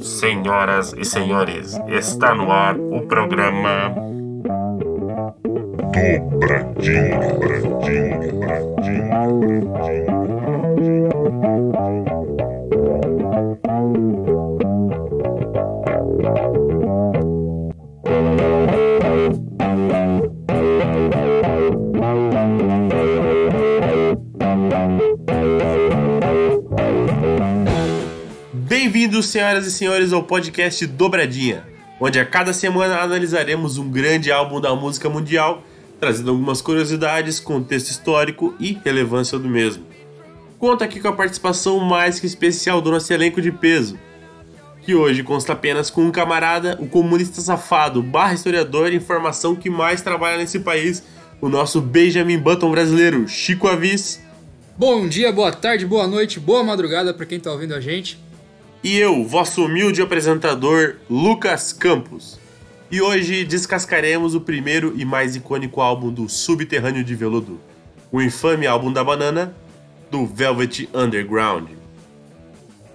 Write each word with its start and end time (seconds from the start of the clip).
Senhoras 0.00 0.92
e 0.92 1.04
senhores, 1.04 1.78
está 1.88 2.34
no 2.34 2.50
ar 2.50 2.76
o 2.78 3.06
programa 3.06 3.94
Dobradinha, 5.94 7.18
Dobradinha, 7.18 8.18
Dobradinha, 8.18 9.14
Bem-vindos, 28.94 29.26
senhoras 29.26 29.66
e 29.66 29.72
senhores, 29.72 30.12
ao 30.12 30.22
podcast 30.22 30.86
Dobradinha, 30.86 31.66
onde 31.98 32.20
a 32.20 32.24
cada 32.24 32.52
semana 32.52 33.00
analisaremos 33.00 33.76
um 33.76 33.90
grande 33.90 34.30
álbum 34.30 34.60
da 34.60 34.72
música 34.72 35.10
mundial, 35.10 35.64
trazendo 35.98 36.30
algumas 36.30 36.62
curiosidades, 36.62 37.40
contexto 37.40 37.90
histórico 37.90 38.54
e 38.60 38.78
relevância 38.84 39.36
do 39.36 39.48
mesmo. 39.48 39.84
Conta 40.60 40.84
aqui 40.84 41.00
com 41.00 41.08
a 41.08 41.12
participação 41.12 41.80
mais 41.80 42.20
que 42.20 42.26
especial 42.28 42.80
do 42.80 42.92
nosso 42.92 43.12
elenco 43.12 43.42
de 43.42 43.50
peso, 43.50 43.98
que 44.82 44.94
hoje 44.94 45.24
consta 45.24 45.54
apenas 45.54 45.90
com 45.90 46.02
um 46.02 46.12
camarada, 46.12 46.78
o 46.80 46.86
comunista 46.86 47.40
safado, 47.40 48.00
barra 48.00 48.34
historiador 48.34 48.92
e 48.92 48.96
informação 48.96 49.56
que 49.56 49.68
mais 49.68 50.02
trabalha 50.02 50.36
nesse 50.36 50.60
país, 50.60 51.02
o 51.40 51.48
nosso 51.48 51.80
Benjamin 51.80 52.38
Button 52.38 52.70
brasileiro, 52.70 53.26
Chico 53.26 53.66
Avis. 53.66 54.22
Bom 54.78 55.08
dia, 55.08 55.32
boa 55.32 55.50
tarde, 55.50 55.84
boa 55.84 56.06
noite, 56.06 56.38
boa 56.38 56.62
madrugada 56.62 57.12
para 57.12 57.26
quem 57.26 57.40
tá 57.40 57.50
ouvindo 57.50 57.74
a 57.74 57.80
gente. 57.80 58.22
E 58.84 58.98
eu, 58.98 59.24
vosso 59.24 59.64
humilde 59.64 60.02
apresentador, 60.02 60.96
Lucas 61.08 61.72
Campos. 61.72 62.38
E 62.90 63.00
hoje 63.00 63.42
descascaremos 63.42 64.34
o 64.34 64.42
primeiro 64.42 64.92
e 64.94 65.06
mais 65.06 65.34
icônico 65.34 65.80
álbum 65.80 66.12
do 66.12 66.28
Subterrâneo 66.28 67.02
de 67.02 67.14
Veludo, 67.14 67.58
o 68.12 68.20
infame 68.20 68.66
álbum 68.66 68.92
da 68.92 69.02
banana, 69.02 69.56
do 70.10 70.26
Velvet 70.26 70.86
Underground. 70.92 71.70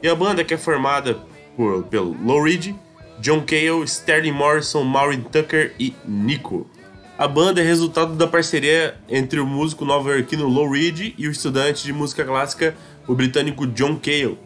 E 0.04 0.08
a 0.08 0.14
banda 0.14 0.44
que 0.44 0.54
é 0.54 0.58
formada 0.58 1.17
por, 1.58 1.82
pelo 1.86 2.16
Low 2.23 2.44
Reed, 2.44 2.76
John 3.20 3.42
Cale, 3.42 3.84
Sterling 3.88 4.32
Morrison, 4.32 4.84
Maureen 4.84 5.22
Tucker 5.22 5.73
e 5.80 5.95
Nico. 6.06 6.70
A 7.17 7.28
banda 7.28 7.62
é 7.62 7.64
resultado 7.64 8.14
da 8.14 8.28
parceria 8.28 8.95
entre 9.10 9.40
o 9.40 9.45
músico 9.45 9.84
nova-iorquino 9.86 10.48
Low 10.48 10.70
Reed 10.70 11.16
e 11.17 11.28
o 11.28 11.32
estudante 11.32 11.84
de 11.84 11.92
música 11.92 12.23
clássica, 12.23 12.76
o 13.08 13.16
britânico 13.16 13.66
John 13.66 13.95
Cale, 13.95 14.38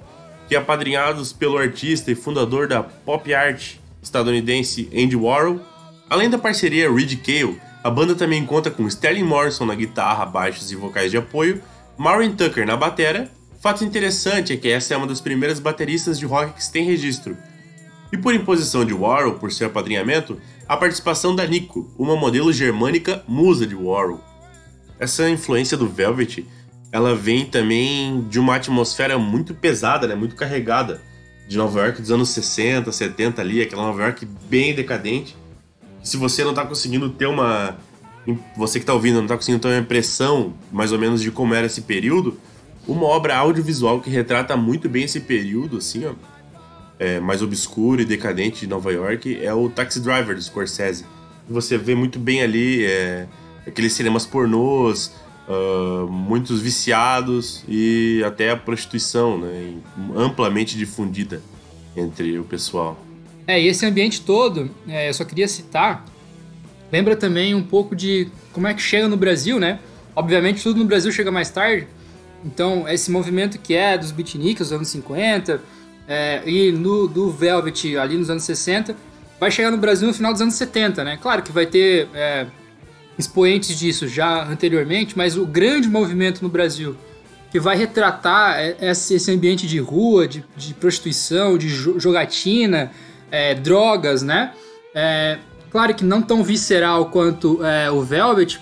que 0.47 0.55
apadrinhados 0.55 1.33
pelo 1.33 1.57
artista 1.57 2.11
e 2.11 2.15
fundador 2.15 2.67
da 2.67 2.83
pop 2.83 3.33
art 3.33 3.75
estadunidense 4.01 4.89
Andy 4.93 5.15
Warhol. 5.15 5.59
Além 6.09 6.29
da 6.29 6.37
parceria 6.37 6.91
Reed 6.91 7.15
Cale, 7.21 7.59
a 7.83 7.89
banda 7.89 8.15
também 8.15 8.45
conta 8.45 8.69
com 8.69 8.87
Sterling 8.87 9.23
Morrison 9.23 9.65
na 9.65 9.75
guitarra, 9.75 10.25
baixos 10.25 10.71
e 10.71 10.75
vocais 10.75 11.11
de 11.11 11.17
apoio, 11.17 11.61
Maureen 11.97 12.35
Tucker 12.35 12.65
na 12.65 12.77
batera. 12.77 13.29
Fato 13.59 13.83
interessante 13.83 14.53
é 14.53 14.57
que 14.57 14.69
essa 14.69 14.93
é 14.93 14.97
uma 14.97 15.07
das 15.07 15.21
primeiras 15.21 15.59
bateristas 15.59 16.19
de 16.19 16.25
rock 16.25 16.53
que 16.53 16.63
se 16.63 16.71
tem 16.71 16.85
registro. 16.85 17.37
E 18.11 18.17
por 18.17 18.33
imposição 18.33 18.85
de 18.85 18.93
Warhol, 18.93 19.35
por 19.35 19.51
seu 19.51 19.67
apadrinhamento, 19.67 20.39
a 20.67 20.77
participação 20.77 21.35
da 21.35 21.45
Nico, 21.45 21.91
uma 21.97 22.15
modelo 22.15 22.53
germânica 22.53 23.23
musa 23.27 23.65
de 23.65 23.75
Warhol. 23.75 24.21
Essa 24.99 25.29
influência 25.29 25.75
do 25.75 25.87
Velvet 25.87 26.45
ela 26.93 27.15
vem 27.15 27.43
também 27.43 28.21
de 28.29 28.39
uma 28.39 28.55
atmosfera 28.55 29.17
muito 29.17 29.55
pesada, 29.55 30.05
né, 30.05 30.13
muito 30.13 30.35
carregada, 30.35 31.01
de 31.47 31.57
Nova 31.57 31.81
York 31.81 31.99
dos 31.99 32.11
anos 32.11 32.29
60, 32.29 32.91
70 32.91 33.41
ali, 33.41 33.63
aquela 33.63 33.81
Nova 33.81 34.03
York 34.03 34.27
bem 34.47 34.75
decadente. 34.75 35.35
Se 36.03 36.17
você 36.17 36.43
não 36.43 36.51
está 36.51 36.63
conseguindo 36.63 37.09
ter 37.09 37.25
uma. 37.25 37.75
Você 38.55 38.77
que 38.77 38.83
está 38.83 38.93
ouvindo 38.93 39.15
não 39.15 39.23
está 39.23 39.35
conseguindo 39.35 39.61
ter 39.61 39.69
uma 39.69 39.79
impressão 39.79 40.53
mais 40.71 40.91
ou 40.91 40.99
menos 40.99 41.19
de 41.21 41.31
como 41.31 41.55
era 41.55 41.65
esse 41.65 41.81
período, 41.81 42.39
uma 42.87 43.07
obra 43.07 43.35
audiovisual 43.37 43.99
que 43.99 44.09
retrata 44.09 44.55
muito 44.55 44.87
bem 44.87 45.03
esse 45.03 45.19
período, 45.19 45.77
assim, 45.77 46.05
ó, 46.05 46.13
é, 46.99 47.19
mais 47.19 47.41
obscuro 47.41 48.01
e 48.01 48.05
decadente 48.05 48.61
de 48.61 48.67
Nova 48.67 48.93
York, 48.93 49.43
é 49.43 49.53
o 49.53 49.67
Taxi 49.67 49.99
Driver 49.99 50.35
do 50.35 50.41
Scorsese. 50.41 51.05
Você 51.49 51.75
vê 51.77 51.95
muito 51.95 52.19
bem 52.19 52.43
ali 52.43 52.85
é, 52.85 53.27
aqueles 53.67 53.93
cinemas 53.93 54.25
pornôs, 54.25 55.11
uh, 55.47 56.07
muitos 56.07 56.61
viciados 56.61 57.63
e 57.67 58.23
até 58.25 58.51
a 58.51 58.57
prostituição, 58.57 59.37
né, 59.37 59.73
amplamente 60.15 60.77
difundida 60.77 61.41
entre 61.95 62.37
o 62.39 62.43
pessoal. 62.43 62.97
É, 63.47 63.61
e 63.61 63.67
esse 63.67 63.85
ambiente 63.85 64.21
todo, 64.21 64.69
é, 64.87 65.09
eu 65.09 65.13
só 65.13 65.25
queria 65.25 65.47
citar, 65.47 66.05
lembra 66.91 67.15
também 67.15 67.53
um 67.53 67.63
pouco 67.63 67.95
de 67.95 68.27
como 68.51 68.67
é 68.67 68.73
que 68.73 68.81
chega 68.81 69.07
no 69.07 69.17
Brasil, 69.17 69.59
né? 69.59 69.79
Obviamente 70.15 70.61
tudo 70.63 70.79
no 70.79 70.85
Brasil 70.85 71.11
chega 71.11 71.31
mais 71.31 71.49
tarde, 71.49 71.87
então 72.45 72.87
esse 72.87 73.11
movimento 73.11 73.57
que 73.57 73.73
é 73.73 73.97
dos 73.97 74.11
beatniks 74.11 74.69
nos 74.69 74.73
anos 74.73 74.87
50 74.89 75.61
é, 76.07 76.41
e 76.45 76.71
no, 76.71 77.07
do 77.07 77.31
Velvet 77.31 77.97
ali 77.97 78.17
nos 78.17 78.29
anos 78.29 78.43
60, 78.43 78.95
vai 79.39 79.51
chegar 79.51 79.71
no 79.71 79.77
Brasil 79.77 80.07
no 80.07 80.13
final 80.13 80.31
dos 80.31 80.41
anos 80.41 80.55
70, 80.55 81.03
né? 81.03 81.17
Claro 81.21 81.41
que 81.41 81.51
vai 81.51 81.65
ter 81.65 82.07
é, 82.13 82.47
expoentes 83.17 83.77
disso 83.77 84.07
já 84.07 84.43
anteriormente, 84.43 85.17
mas 85.17 85.37
o 85.37 85.45
grande 85.45 85.87
movimento 85.87 86.41
no 86.41 86.49
Brasil 86.49 86.95
que 87.53 87.59
vai 87.59 87.77
retratar 87.77 88.57
esse 88.81 89.31
ambiente 89.31 89.67
de 89.67 89.77
rua, 89.77 90.27
de, 90.27 90.43
de 90.57 90.73
prostituição, 90.73 91.55
de 91.55 91.69
jogatina, 91.69 92.91
é, 93.29 93.53
drogas, 93.53 94.23
né? 94.23 94.53
É, 94.95 95.37
claro 95.69 95.93
que 95.93 96.03
não 96.03 96.19
tão 96.19 96.43
visceral 96.43 97.11
quanto 97.11 97.63
é, 97.63 97.91
o 97.91 98.01
Velvet, 98.01 98.59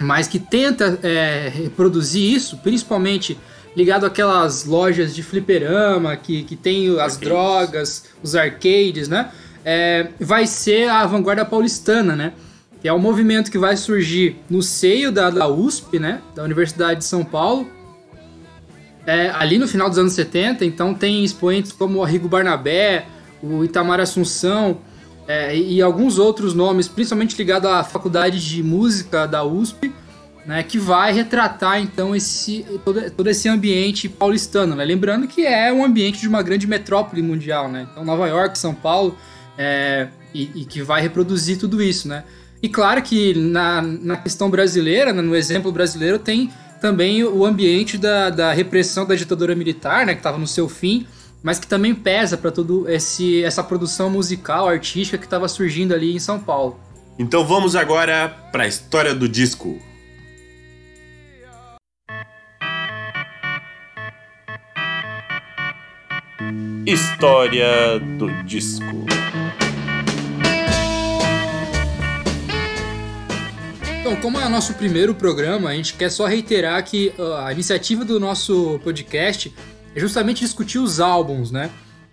mas 0.00 0.26
que 0.26 0.40
tenta 0.40 0.98
é, 1.04 1.48
reproduzir 1.48 2.34
isso, 2.34 2.58
principalmente 2.58 3.38
ligado 3.76 4.04
àquelas 4.04 4.64
lojas 4.64 5.14
de 5.14 5.22
fliperama 5.22 6.16
que, 6.16 6.42
que 6.42 6.56
tem 6.56 6.88
as 6.88 6.98
arcades. 6.98 7.18
drogas, 7.20 8.04
os 8.20 8.34
arcades, 8.34 9.08
né? 9.08 9.30
É, 9.64 10.08
vai 10.18 10.44
ser 10.44 10.88
a 10.88 11.06
vanguarda 11.06 11.44
paulistana, 11.44 12.16
né? 12.16 12.32
Que 12.80 12.88
é 12.88 12.92
um 12.92 12.98
movimento 12.98 13.50
que 13.50 13.58
vai 13.58 13.76
surgir 13.76 14.36
no 14.48 14.62
seio 14.62 15.10
da, 15.10 15.30
da 15.30 15.48
USP, 15.48 15.98
né, 15.98 16.20
da 16.34 16.44
Universidade 16.44 17.00
de 17.00 17.04
São 17.04 17.24
Paulo, 17.24 17.66
é, 19.06 19.30
ali 19.30 19.58
no 19.58 19.66
final 19.66 19.88
dos 19.88 19.98
anos 19.98 20.12
70. 20.12 20.64
Então 20.64 20.94
tem 20.94 21.24
expoentes 21.24 21.72
como 21.72 21.98
o 21.98 22.04
Arrigo 22.04 22.28
Barnabé, 22.28 23.06
o 23.42 23.64
Itamar 23.64 24.00
Assunção 24.00 24.78
é, 25.26 25.56
e, 25.56 25.82
alguns 25.82 26.18
outros 26.18 26.54
nomes, 26.54 26.88
principalmente 26.88 27.36
ligados 27.36 27.70
à 27.70 27.84
Faculdade 27.84 28.42
de 28.42 28.62
Música 28.62 29.26
da 29.26 29.44
USP, 29.44 29.92
né, 30.46 30.62
que 30.62 30.78
vai 30.78 31.12
retratar 31.12 31.80
então 31.80 32.16
esse 32.16 32.64
todo, 32.82 33.10
todo 33.10 33.28
esse 33.28 33.48
ambiente 33.48 34.08
paulistano, 34.08 34.74
né? 34.74 34.82
lembrando 34.82 35.28
que 35.28 35.44
é 35.44 35.70
um 35.70 35.84
ambiente 35.84 36.20
de 36.20 36.28
uma 36.28 36.42
grande 36.42 36.66
metrópole 36.66 37.20
mundial, 37.20 37.68
né? 37.68 37.86
Então 37.90 38.02
Nova 38.02 38.26
York, 38.26 38.58
São 38.58 38.74
Paulo, 38.74 39.14
é, 39.58 40.08
e, 40.32 40.62
e, 40.62 40.64
que 40.64 40.80
vai 40.80 41.02
reproduzir 41.02 41.58
tudo 41.58 41.82
isso, 41.82 42.08
né? 42.08 42.24
E 42.62 42.68
claro 42.68 43.00
que 43.02 43.34
na, 43.34 43.80
na 43.82 44.16
questão 44.16 44.50
brasileira, 44.50 45.12
né, 45.12 45.22
no 45.22 45.36
exemplo 45.36 45.70
brasileiro, 45.70 46.18
tem 46.18 46.50
também 46.80 47.24
o 47.24 47.44
ambiente 47.44 47.96
da, 47.96 48.30
da 48.30 48.52
repressão 48.52 49.06
da 49.06 49.14
ditadura 49.14 49.54
militar, 49.54 50.06
né, 50.06 50.14
que 50.14 50.20
estava 50.20 50.38
no 50.38 50.46
seu 50.46 50.68
fim, 50.68 51.06
mas 51.42 51.58
que 51.58 51.66
também 51.66 51.94
pesa 51.94 52.36
para 52.36 52.50
toda 52.50 52.90
essa 52.92 53.62
produção 53.62 54.10
musical, 54.10 54.68
artística 54.68 55.18
que 55.18 55.24
estava 55.24 55.46
surgindo 55.48 55.94
ali 55.94 56.14
em 56.14 56.18
São 56.18 56.38
Paulo. 56.38 56.80
Então 57.18 57.44
vamos 57.44 57.76
agora 57.76 58.28
para 58.52 58.64
a 58.64 58.66
história 58.66 59.14
do 59.14 59.28
disco. 59.28 59.80
História 66.86 67.98
do 68.18 68.30
disco. 68.44 69.17
Então, 74.08 74.22
como 74.22 74.40
é 74.40 74.46
o 74.46 74.48
nosso 74.48 74.72
primeiro 74.72 75.14
programa, 75.14 75.68
a 75.68 75.74
gente 75.74 75.92
quer 75.92 76.08
só 76.08 76.24
reiterar 76.24 76.82
que 76.82 77.12
a 77.44 77.52
iniciativa 77.52 78.06
do 78.06 78.18
nosso 78.18 78.80
podcast 78.82 79.54
é 79.94 80.00
justamente 80.00 80.40
discutir 80.40 80.78
os 80.78 80.98
álbuns, 80.98 81.50
né? 81.50 81.68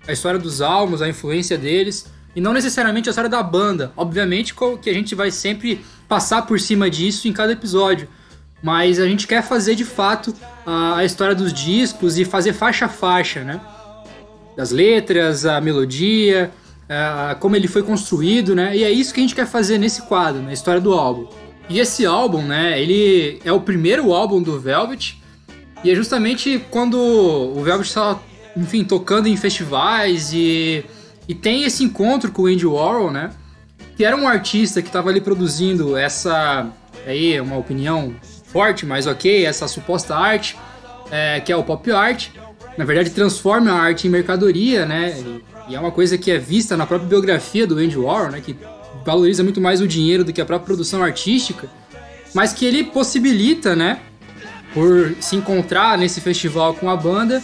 A 0.05 0.11
história 0.11 0.37
dos 0.37 0.61
álbuns, 0.61 1.01
a 1.01 1.07
influência 1.07 1.57
deles, 1.57 2.05
e 2.35 2.41
não 2.41 2.51
necessariamente 2.51 3.07
a 3.07 3.11
história 3.11 3.29
da 3.29 3.41
banda. 3.41 3.93
Obviamente 3.95 4.53
que 4.83 4.89
a 4.89 4.93
gente 4.93 5.15
vai 5.15 5.31
sempre 5.31 5.85
passar 6.05 6.41
por 6.41 6.59
cima 6.59 6.89
disso 6.89 7.29
em 7.29 7.31
cada 7.31 7.53
episódio, 7.53 8.09
mas 8.61 8.99
a 8.99 9.07
gente 9.07 9.25
quer 9.25 9.41
fazer 9.41 9.75
de 9.75 9.85
fato 9.85 10.35
a 10.65 11.01
história 11.05 11.33
dos 11.33 11.53
discos 11.53 12.17
e 12.17 12.25
fazer 12.25 12.51
faixa 12.51 12.87
a 12.87 12.89
faixa, 12.89 13.41
né? 13.41 13.61
Das 14.57 14.69
letras, 14.69 15.45
a 15.45 15.61
melodia, 15.61 16.51
como 17.39 17.55
ele 17.55 17.69
foi 17.69 17.83
construído, 17.83 18.53
né? 18.53 18.75
E 18.75 18.83
é 18.83 18.91
isso 18.91 19.13
que 19.13 19.21
a 19.21 19.23
gente 19.23 19.33
quer 19.33 19.47
fazer 19.47 19.77
nesse 19.77 20.01
quadro, 20.01 20.41
na 20.41 20.51
história 20.51 20.81
do 20.81 20.91
álbum. 20.91 21.44
E 21.67 21.79
esse 21.79 22.05
álbum, 22.05 22.41
né, 22.41 22.79
ele 22.79 23.39
é 23.43 23.51
o 23.51 23.59
primeiro 23.59 24.13
álbum 24.13 24.41
do 24.41 24.59
Velvet, 24.59 25.17
e 25.83 25.91
é 25.91 25.95
justamente 25.95 26.63
quando 26.69 26.97
o 26.97 27.63
Velvet 27.63 27.87
estava 27.87 28.21
enfim, 28.55 28.83
tocando 28.83 29.27
em 29.27 29.35
festivais 29.35 30.31
e, 30.33 30.85
e 31.27 31.35
tem 31.35 31.63
esse 31.63 31.83
encontro 31.83 32.31
com 32.31 32.43
o 32.43 32.45
Andy 32.45 32.65
Warhol, 32.65 33.11
né? 33.11 33.31
Que 33.97 34.05
era 34.05 34.15
um 34.15 34.27
artista 34.27 34.81
que 34.81 34.87
estava 34.87 35.09
ali 35.09 35.19
produzindo 35.19 35.97
essa, 35.97 36.67
aí 37.05 37.39
uma 37.39 37.57
opinião 37.57 38.15
forte, 38.45 38.85
mas 38.85 39.07
ok, 39.07 39.45
essa 39.45 39.67
suposta 39.67 40.15
arte, 40.15 40.57
é, 41.11 41.39
que 41.41 41.51
é 41.51 41.55
o 41.55 41.63
pop 41.63 41.91
art. 41.91 42.29
Na 42.77 42.85
verdade, 42.85 43.09
transforma 43.09 43.71
a 43.71 43.79
arte 43.81 44.07
em 44.07 44.09
mercadoria, 44.09 44.85
né? 44.85 45.17
E, 45.17 45.71
e 45.71 45.75
é 45.75 45.79
uma 45.79 45.91
coisa 45.91 46.17
que 46.17 46.31
é 46.31 46.37
vista 46.37 46.77
na 46.77 46.85
própria 46.85 47.07
biografia 47.07 47.67
do 47.67 47.77
Andy 47.77 47.97
Warhol, 47.97 48.31
né? 48.31 48.41
Que 48.41 48.55
valoriza 49.05 49.43
muito 49.43 49.61
mais 49.61 49.79
o 49.81 49.87
dinheiro 49.87 50.23
do 50.23 50.33
que 50.33 50.41
a 50.41 50.45
própria 50.45 50.65
produção 50.65 51.03
artística, 51.03 51.69
mas 52.33 52.51
que 52.51 52.65
ele 52.65 52.83
possibilita, 52.83 53.75
né? 53.75 53.99
Por 54.73 55.15
se 55.21 55.35
encontrar 55.35 55.97
nesse 55.97 56.19
festival 56.19 56.73
com 56.73 56.89
a 56.89 56.97
banda 56.97 57.41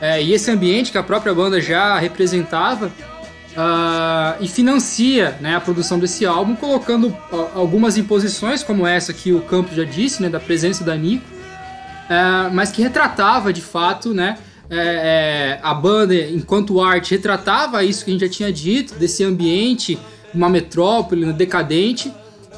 é, 0.00 0.22
e 0.22 0.34
esse 0.34 0.50
ambiente 0.50 0.92
que 0.92 0.98
a 0.98 1.02
própria 1.02 1.32
banda 1.32 1.60
já 1.60 1.98
representava 1.98 2.88
uh, 2.88 4.36
e 4.42 4.48
financia 4.48 5.38
né, 5.40 5.56
a 5.56 5.60
produção 5.60 5.98
desse 5.98 6.26
álbum, 6.26 6.54
colocando 6.54 7.16
algumas 7.54 7.96
imposições, 7.96 8.62
como 8.62 8.86
essa 8.86 9.12
que 9.12 9.32
o 9.32 9.40
Campos 9.40 9.76
já 9.76 9.84
disse, 9.84 10.20
né, 10.20 10.28
da 10.28 10.40
presença 10.40 10.84
da 10.84 10.94
Nico, 10.94 11.24
uh, 11.30 12.52
mas 12.52 12.70
que 12.70 12.82
retratava 12.82 13.52
de 13.52 13.62
fato 13.62 14.12
né, 14.12 14.36
é, 14.70 15.58
é, 15.58 15.60
a 15.62 15.74
banda, 15.74 16.14
enquanto 16.14 16.80
arte, 16.80 17.12
retratava 17.12 17.84
isso 17.84 18.04
que 18.04 18.10
a 18.10 18.12
gente 18.14 18.26
já 18.26 18.28
tinha 18.28 18.52
dito, 18.52 18.94
desse 18.94 19.22
ambiente, 19.22 19.98
uma 20.34 20.48
metrópole 20.48 21.32
decadente, 21.32 22.12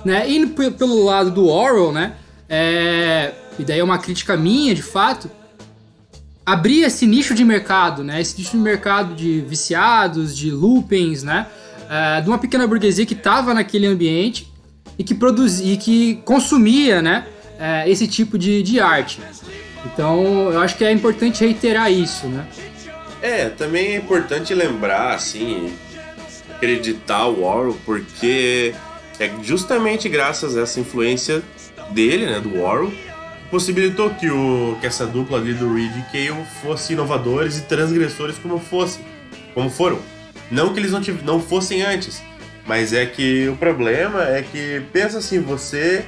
né? 0.04 0.28
E 0.28 0.46
pelo 0.46 1.04
lado 1.04 1.30
do 1.30 1.46
Orwell, 1.46 1.92
né? 1.92 2.14
É, 2.48 3.32
e 3.58 3.64
daí 3.64 3.78
é 3.78 3.84
uma 3.84 3.98
crítica 3.98 4.36
minha, 4.36 4.74
de 4.74 4.82
fato, 4.82 5.30
abrir 6.44 6.82
esse 6.82 7.06
nicho 7.06 7.34
de 7.34 7.44
mercado, 7.44 8.04
né? 8.04 8.20
Esse 8.20 8.38
nicho 8.38 8.52
de 8.52 8.58
mercado 8.58 9.14
de 9.14 9.40
viciados, 9.40 10.36
de 10.36 10.50
loopings, 10.50 11.22
né? 11.22 11.46
É, 11.90 12.20
de 12.20 12.28
uma 12.28 12.38
pequena 12.38 12.66
burguesia 12.66 13.04
que 13.04 13.14
estava 13.14 13.52
naquele 13.52 13.86
ambiente 13.86 14.52
e 14.98 15.04
que 15.04 15.14
produzia, 15.14 15.72
e 15.72 15.76
que 15.76 16.16
consumia, 16.24 17.02
né? 17.02 17.26
É, 17.58 17.90
esse 17.90 18.06
tipo 18.06 18.38
de, 18.38 18.62
de 18.62 18.78
arte. 18.80 19.20
Então, 19.84 20.50
eu 20.52 20.60
acho 20.60 20.76
que 20.76 20.84
é 20.84 20.92
importante 20.92 21.40
reiterar 21.44 21.90
isso, 21.90 22.26
né? 22.26 22.46
É, 23.22 23.48
também 23.48 23.88
é 23.88 23.96
importante 23.96 24.54
lembrar, 24.54 25.14
assim, 25.14 25.72
acreditar 26.56 27.26
o 27.26 27.42
Warhol, 27.42 27.76
porque 27.84 28.74
é 29.20 29.30
justamente 29.42 30.08
graças 30.08 30.56
a 30.56 30.62
essa 30.62 30.80
influência 30.80 31.42
dele, 31.90 32.26
né, 32.26 32.40
do 32.40 32.60
Warhol, 32.60 32.92
possibilitou 33.50 34.10
que, 34.10 34.28
o, 34.28 34.76
que 34.80 34.86
essa 34.86 35.06
dupla 35.06 35.38
ali 35.38 35.54
do 35.54 35.72
Reed 35.72 35.92
e 35.96 36.02
Cale 36.12 36.44
fossem 36.62 36.94
inovadores 36.94 37.58
e 37.58 37.62
transgressores 37.62 38.36
como 38.38 38.58
fossem, 38.58 39.04
como 39.54 39.70
foram. 39.70 40.00
Não 40.50 40.72
que 40.72 40.80
eles 40.80 40.92
não, 40.92 41.00
tiv- 41.00 41.22
não 41.22 41.40
fossem 41.40 41.82
antes, 41.82 42.22
mas 42.66 42.92
é 42.92 43.06
que 43.06 43.48
o 43.48 43.56
problema 43.56 44.24
é 44.24 44.42
que, 44.42 44.82
pensa 44.92 45.18
assim, 45.18 45.40
você, 45.40 46.04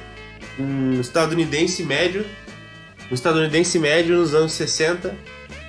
um 0.59 0.99
estadunidense 0.99 1.83
médio, 1.83 2.25
um 3.09 3.13
estadunidense 3.13 3.79
médio 3.79 4.17
nos 4.17 4.33
anos 4.33 4.51
60, 4.53 5.15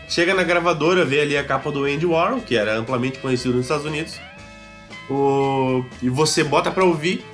chega 0.08 0.34
na 0.34 0.42
gravadora, 0.42 1.04
vê 1.04 1.20
ali 1.20 1.36
a 1.36 1.44
capa 1.44 1.70
do 1.70 1.84
Andy 1.84 2.04
Warhol, 2.06 2.40
que 2.40 2.56
era 2.56 2.76
amplamente 2.76 3.18
conhecido 3.20 3.54
nos 3.54 3.62
Estados 3.62 3.86
Unidos, 3.86 4.20
o... 5.10 5.84
e 6.00 6.08
você 6.08 6.44
bota 6.44 6.70
pra 6.70 6.84
ouvir, 6.84 7.24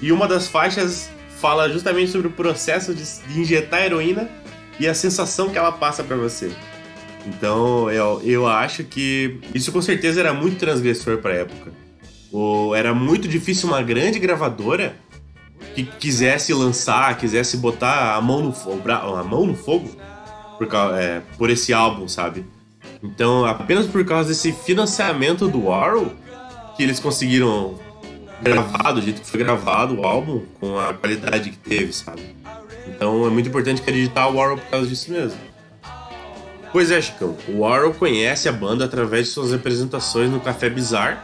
e 0.00 0.10
uma 0.10 0.26
das 0.26 0.48
faixas 0.48 1.10
fala 1.40 1.68
justamente 1.68 2.10
sobre 2.10 2.28
o 2.28 2.30
processo 2.30 2.94
de, 2.94 3.04
de 3.28 3.40
injetar 3.40 3.82
heroína 3.82 4.28
e 4.80 4.86
a 4.86 4.94
sensação 4.94 5.48
que 5.48 5.58
ela 5.58 5.72
passa 5.72 6.02
para 6.02 6.16
você. 6.16 6.50
Então 7.26 7.90
eu, 7.90 8.20
eu 8.24 8.46
acho 8.46 8.84
que 8.84 9.40
isso 9.54 9.72
com 9.72 9.82
certeza 9.82 10.20
era 10.20 10.32
muito 10.32 10.58
transgressor 10.58 11.18
para 11.18 11.34
época. 11.34 11.72
O, 12.32 12.74
era 12.74 12.94
muito 12.94 13.26
difícil 13.26 13.68
uma 13.68 13.82
grande 13.82 14.18
gravadora 14.18 14.96
que 15.74 15.84
quisesse 15.84 16.52
lançar, 16.52 17.16
quisesse 17.16 17.56
botar 17.56 18.14
a 18.14 18.20
mão 18.20 18.42
no, 18.42 18.52
fogo, 18.52 18.82
a 18.90 19.22
mão 19.22 19.46
no 19.46 19.54
fogo 19.54 19.90
por, 20.56 20.68
é, 20.98 21.22
por 21.36 21.50
esse 21.50 21.72
álbum, 21.72 22.08
sabe? 22.08 22.46
Então, 23.02 23.44
apenas 23.44 23.86
por 23.86 24.04
causa 24.04 24.28
desse 24.28 24.52
financiamento 24.52 25.48
do 25.48 25.66
Warhol 25.66 26.12
que 26.76 26.82
eles 26.82 27.00
conseguiram 27.00 27.78
gravar 28.42 28.92
do 28.92 29.00
jeito 29.00 29.22
que 29.22 29.26
foi 29.26 29.40
gravado 29.40 30.00
o 30.00 30.06
álbum, 30.06 30.42
com 30.60 30.78
a 30.78 30.92
qualidade 30.92 31.50
que 31.50 31.56
teve, 31.56 31.92
sabe? 31.92 32.22
Então 32.86 33.26
é 33.26 33.30
muito 33.30 33.48
importante 33.48 33.80
acreditar 33.80 34.28
o 34.28 34.36
Warhol 34.36 34.58
por 34.58 34.66
causa 34.66 34.86
disso 34.86 35.10
mesmo. 35.10 35.38
Pois 36.72 36.90
é, 36.90 37.00
Chicão, 37.00 37.36
o 37.48 37.60
Warhol 37.60 37.94
conhece 37.94 38.48
a 38.48 38.52
banda 38.52 38.84
através 38.84 39.26
de 39.26 39.32
suas 39.32 39.52
apresentações 39.52 40.30
no 40.30 40.40
Café 40.40 40.68
Bizarre 40.68 41.16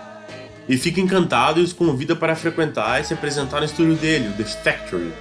e 0.68 0.76
fica 0.76 1.00
encantado 1.00 1.60
e 1.60 1.62
os 1.62 1.72
convida 1.72 2.16
para 2.16 2.34
frequentar 2.34 3.00
e 3.00 3.04
se 3.04 3.12
apresentar 3.12 3.60
no 3.60 3.66
estúdio 3.66 3.94
dele, 3.96 4.28
o 4.28 4.32
The 4.32 4.44
Factory. 4.44 5.12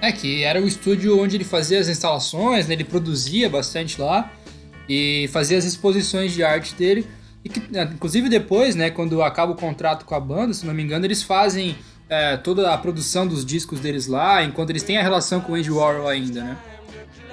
É, 0.00 0.12
que 0.12 0.42
era 0.42 0.60
o 0.60 0.66
estúdio 0.66 1.18
onde 1.18 1.36
ele 1.36 1.44
fazia 1.44 1.80
as 1.80 1.88
instalações, 1.88 2.68
né? 2.68 2.74
ele 2.74 2.84
produzia 2.84 3.48
bastante 3.48 3.98
lá 4.00 4.30
e 4.88 5.30
fazia 5.32 5.56
as 5.56 5.64
exposições 5.64 6.32
de 6.32 6.42
arte 6.42 6.74
dele. 6.74 7.06
E 7.44 7.48
que, 7.48 7.60
né, 7.70 7.90
inclusive 7.94 8.28
depois, 8.28 8.74
né, 8.74 8.90
quando 8.90 9.22
acaba 9.22 9.52
o 9.52 9.54
contrato 9.54 10.04
com 10.06 10.14
a 10.14 10.20
banda, 10.20 10.54
se 10.54 10.64
não 10.64 10.72
me 10.72 10.82
engano, 10.82 11.04
eles 11.04 11.22
fazem 11.22 11.76
é, 12.08 12.36
toda 12.38 12.72
a 12.72 12.78
produção 12.78 13.26
dos 13.26 13.44
discos 13.44 13.80
deles 13.80 14.06
lá, 14.06 14.42
enquanto 14.42 14.70
eles 14.70 14.82
têm 14.82 14.96
a 14.96 15.02
relação 15.02 15.40
com 15.40 15.52
o 15.52 15.54
Andy 15.54 15.70
Warhol 15.70 16.08
ainda, 16.08 16.42
né? 16.42 16.56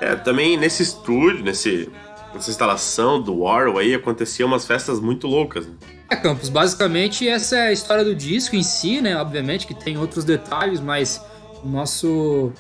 É, 0.02 0.16
também 0.16 0.58
nesse 0.58 0.84
estúdio, 0.84 1.44
nesse, 1.44 1.90
nessa 2.34 2.50
instalação 2.50 3.22
do 3.22 3.40
Warhol 3.40 3.78
aí, 3.78 3.94
aconteciam 3.94 4.48
umas 4.48 4.66
festas 4.66 5.00
muito 5.00 5.28
loucas. 5.28 5.68
Né? 5.68 5.74
É, 6.10 6.16
Campos, 6.16 6.50
basicamente 6.50 7.28
essa 7.28 7.56
é 7.56 7.68
a 7.68 7.72
história 7.72 8.04
do 8.04 8.16
disco 8.16 8.56
em 8.56 8.64
si, 8.64 9.00
né? 9.00 9.16
Obviamente 9.16 9.68
que 9.68 9.74
tem 9.74 9.98
outros 9.98 10.26
detalhes, 10.26 10.80
mas 10.82 11.22
o 11.64 11.70
nosso 11.70 12.52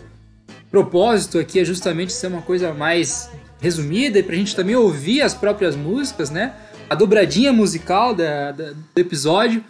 propósito 0.69 1.37
aqui 1.37 1.59
é 1.59 1.65
justamente 1.65 2.13
ser 2.13 2.27
uma 2.27 2.41
coisa 2.41 2.73
mais 2.73 3.29
resumida 3.59 4.19
e 4.19 4.23
pra 4.23 4.35
gente 4.35 4.55
também 4.55 4.75
ouvir 4.75 5.21
as 5.21 5.33
próprias 5.33 5.75
músicas, 5.75 6.29
né? 6.29 6.53
A 6.91 6.95
dobradinha 6.95 7.53
musical 7.53 8.13
da, 8.13 8.51
da, 8.51 8.71
do 8.73 8.99
episódio. 8.99 9.63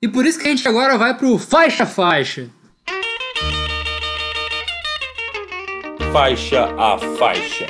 E 0.00 0.06
por 0.06 0.24
isso 0.24 0.38
que 0.38 0.46
a 0.46 0.50
gente 0.50 0.68
agora 0.68 0.96
vai 0.96 1.12
pro 1.12 1.36
faixa 1.36 1.84
faixa. 1.84 2.48
Faixa 6.12 6.66
a 6.78 6.96
faixa. 7.18 7.66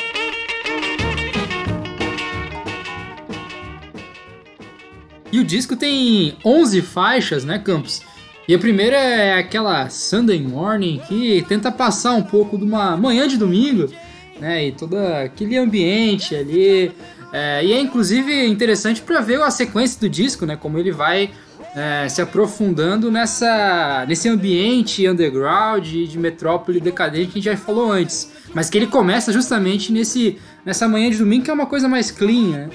E 5.32 5.39
o 5.39 5.44
disco 5.44 5.77
tem 5.77 6.36
11 6.44 6.82
faixas, 6.82 7.43
né, 7.43 7.58
Campos? 7.58 8.03
E 8.46 8.55
a 8.55 8.58
primeira 8.58 8.98
é 8.98 9.39
aquela 9.39 9.89
Sunday 9.89 10.43
Morning 10.43 11.01
que 11.08 11.43
tenta 11.48 11.72
passar 11.72 12.13
um 12.13 12.22
pouco 12.22 12.58
de 12.58 12.65
uma 12.65 12.98
manhã 12.98 13.27
de 13.27 13.39
domingo, 13.39 13.91
né? 14.39 14.67
E 14.67 14.72
todo 14.72 14.98
aquele 14.98 15.56
ambiente 15.56 16.36
ali 16.36 16.93
é, 17.32 17.65
e 17.65 17.72
é 17.72 17.81
inclusive 17.81 18.46
interessante 18.46 19.01
para 19.03 19.20
ver 19.20 19.41
a 19.41 19.51
sequência 19.51 20.01
do 20.01 20.08
disco, 20.08 20.44
né? 20.44 20.56
Como 20.56 20.79
ele 20.79 20.91
vai 20.91 21.31
é, 21.75 22.08
se 22.08 22.20
aprofundando 22.20 23.10
nessa, 23.10 24.05
nesse 24.08 24.29
ambiente 24.29 25.08
underground 25.08 25.87
de 25.87 26.19
metrópole 26.19 26.81
decadente 26.81 27.27
que 27.27 27.39
a 27.39 27.43
gente 27.43 27.44
já 27.44 27.56
falou 27.56 27.93
antes. 27.93 28.31
Mas 28.53 28.69
que 28.69 28.79
ele 28.79 28.89
começa 28.89 29.32
justamente 29.32 29.93
nesse, 29.93 30.39
nessa 30.65 30.89
manhã 30.89 31.10
de 31.10 31.19
domingo, 31.19 31.44
que 31.44 31.51
é 31.51 31.55
uma 31.55 31.67
coisa 31.67 31.89
mais 31.89 32.10
clean, 32.10 32.51
né? 32.51 32.70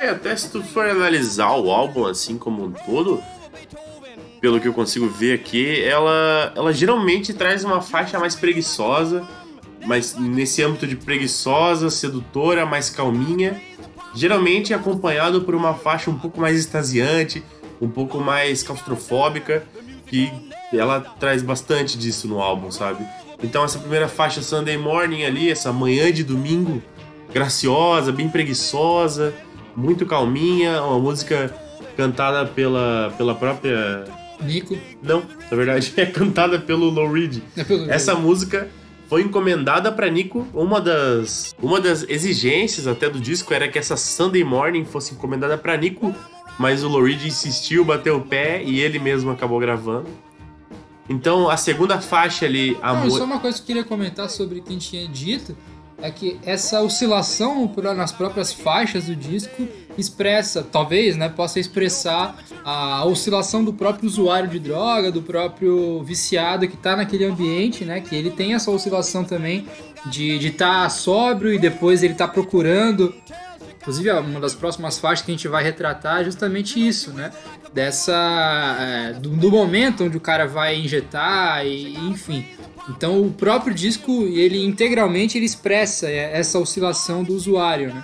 É, 0.00 0.08
até 0.10 0.34
se 0.36 0.50
tu 0.50 0.62
for 0.62 0.86
analisar 0.86 1.52
o 1.52 1.70
álbum 1.70 2.06
assim 2.06 2.36
como 2.36 2.64
um 2.64 2.72
todo, 2.72 3.22
pelo 4.40 4.60
que 4.60 4.66
eu 4.66 4.74
consigo 4.74 5.08
ver 5.08 5.34
aqui, 5.34 5.82
ela, 5.82 6.52
ela 6.56 6.72
geralmente 6.72 7.32
traz 7.32 7.64
uma 7.64 7.80
faixa 7.80 8.18
mais 8.18 8.34
preguiçosa 8.34 9.24
mas 9.86 10.16
nesse 10.16 10.62
âmbito 10.62 10.86
de 10.86 10.96
preguiçosa, 10.96 11.90
sedutora, 11.90 12.64
mais 12.64 12.90
calminha, 12.90 13.60
geralmente 14.14 14.72
acompanhado 14.72 15.42
por 15.42 15.54
uma 15.54 15.74
faixa 15.74 16.10
um 16.10 16.18
pouco 16.18 16.40
mais 16.40 16.58
extasiante, 16.58 17.42
um 17.80 17.88
pouco 17.88 18.18
mais 18.18 18.62
claustrofóbica, 18.62 19.64
que 20.06 20.30
ela 20.72 21.00
traz 21.00 21.42
bastante 21.42 21.98
disso 21.98 22.28
no 22.28 22.40
álbum, 22.40 22.70
sabe? 22.70 23.04
Então 23.42 23.64
essa 23.64 23.78
primeira 23.78 24.08
faixa 24.08 24.42
Sunday 24.42 24.78
Morning 24.78 25.24
ali, 25.24 25.50
essa 25.50 25.72
manhã 25.72 26.12
de 26.12 26.24
domingo, 26.24 26.82
graciosa, 27.32 28.12
bem 28.12 28.28
preguiçosa, 28.28 29.34
muito 29.76 30.06
calminha, 30.06 30.82
uma 30.82 30.98
música 30.98 31.54
cantada 31.96 32.46
pela, 32.46 33.12
pela 33.16 33.34
própria 33.34 34.04
Nico. 34.40 34.76
Não, 35.02 35.22
na 35.50 35.56
verdade 35.56 35.92
é 35.98 36.06
cantada 36.06 36.58
pelo 36.58 36.90
Low 36.90 37.10
Reed. 37.10 37.42
É 37.56 37.64
pelo 37.64 37.90
essa 37.90 38.14
música 38.14 38.68
foi 39.08 39.22
encomendada 39.22 39.92
para 39.92 40.08
Nico. 40.10 40.46
Uma 40.52 40.80
das, 40.80 41.54
uma 41.60 41.80
das 41.80 42.04
exigências 42.08 42.86
até 42.86 43.08
do 43.08 43.20
disco 43.20 43.52
era 43.52 43.68
que 43.68 43.78
essa 43.78 43.96
Sunday 43.96 44.44
Morning 44.44 44.84
fosse 44.84 45.14
encomendada 45.14 45.56
para 45.58 45.76
Nico, 45.76 46.14
mas 46.58 46.82
o 46.82 46.88
Lorid 46.88 47.26
insistiu, 47.26 47.84
bateu 47.84 48.16
o 48.16 48.20
pé 48.22 48.62
e 48.62 48.80
ele 48.80 48.98
mesmo 48.98 49.30
acabou 49.30 49.58
gravando. 49.58 50.08
Então 51.08 51.50
a 51.50 51.56
segunda 51.56 52.00
faixa 52.00 52.46
ali, 52.46 52.76
Amor... 52.80 53.04
Não, 53.04 53.10
só 53.10 53.24
uma 53.24 53.40
coisa 53.40 53.56
que 53.58 53.62
eu 53.62 53.66
queria 53.66 53.84
comentar 53.84 54.30
sobre 54.30 54.60
quem 54.60 54.78
tinha 54.78 55.06
dito 55.06 55.56
é 56.00 56.10
que 56.10 56.38
essa 56.44 56.80
oscilação 56.82 57.70
nas 57.96 58.12
próprias 58.12 58.52
faixas 58.52 59.06
do 59.06 59.16
disco 59.16 59.68
expressa, 60.00 60.62
talvez, 60.62 61.16
né, 61.16 61.28
possa 61.28 61.58
expressar 61.60 62.36
a 62.64 63.04
oscilação 63.04 63.64
do 63.64 63.72
próprio 63.72 64.06
usuário 64.08 64.48
de 64.48 64.58
droga, 64.58 65.10
do 65.10 65.22
próprio 65.22 66.02
viciado 66.02 66.66
que 66.66 66.74
está 66.74 66.96
naquele 66.96 67.24
ambiente, 67.24 67.84
né, 67.84 68.00
que 68.00 68.14
ele 68.14 68.30
tem 68.30 68.54
essa 68.54 68.70
oscilação 68.70 69.24
também 69.24 69.66
de 70.06 70.36
estar 70.46 70.82
tá 70.84 70.88
sóbrio 70.88 71.52
e 71.52 71.58
depois 71.58 72.02
ele 72.02 72.12
está 72.12 72.28
procurando. 72.28 73.14
Inclusive, 73.80 74.10
uma 74.12 74.40
das 74.40 74.54
próximas 74.54 74.98
faixas 74.98 75.24
que 75.24 75.30
a 75.30 75.34
gente 75.34 75.46
vai 75.46 75.62
retratar 75.62 76.22
é 76.22 76.24
justamente 76.24 76.84
isso, 76.84 77.12
né? 77.12 77.30
Dessa. 77.72 78.76
É, 78.80 79.12
do, 79.12 79.28
do, 79.28 79.50
momento 79.50 80.04
onde 80.04 80.16
o 80.16 80.20
cara 80.20 80.46
vai 80.46 80.76
injetar, 80.76 81.66
e 81.66 81.94
enfim. 82.08 82.46
Então, 82.88 83.20
o 83.20 83.30
próprio 83.30 83.74
disco, 83.74 84.10
ele 84.26 84.64
integralmente 84.64 85.36
ele 85.36 85.44
expressa 85.44 86.10
essa 86.10 86.58
oscilação 86.58 87.22
do 87.22 87.34
usuário, 87.34 87.92
né? 87.92 88.02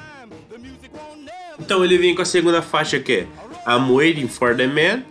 Então, 1.61 1.85
ele 1.85 1.99
vem 1.99 2.14
com 2.14 2.23
a 2.23 2.25
segunda 2.25 2.62
faixa 2.62 2.99
que 2.99 3.12
é 3.12 3.26
I'm 3.67 3.93
Waiting 3.93 4.29
for 4.29 4.57
the 4.57 4.67
Man, 4.67 5.05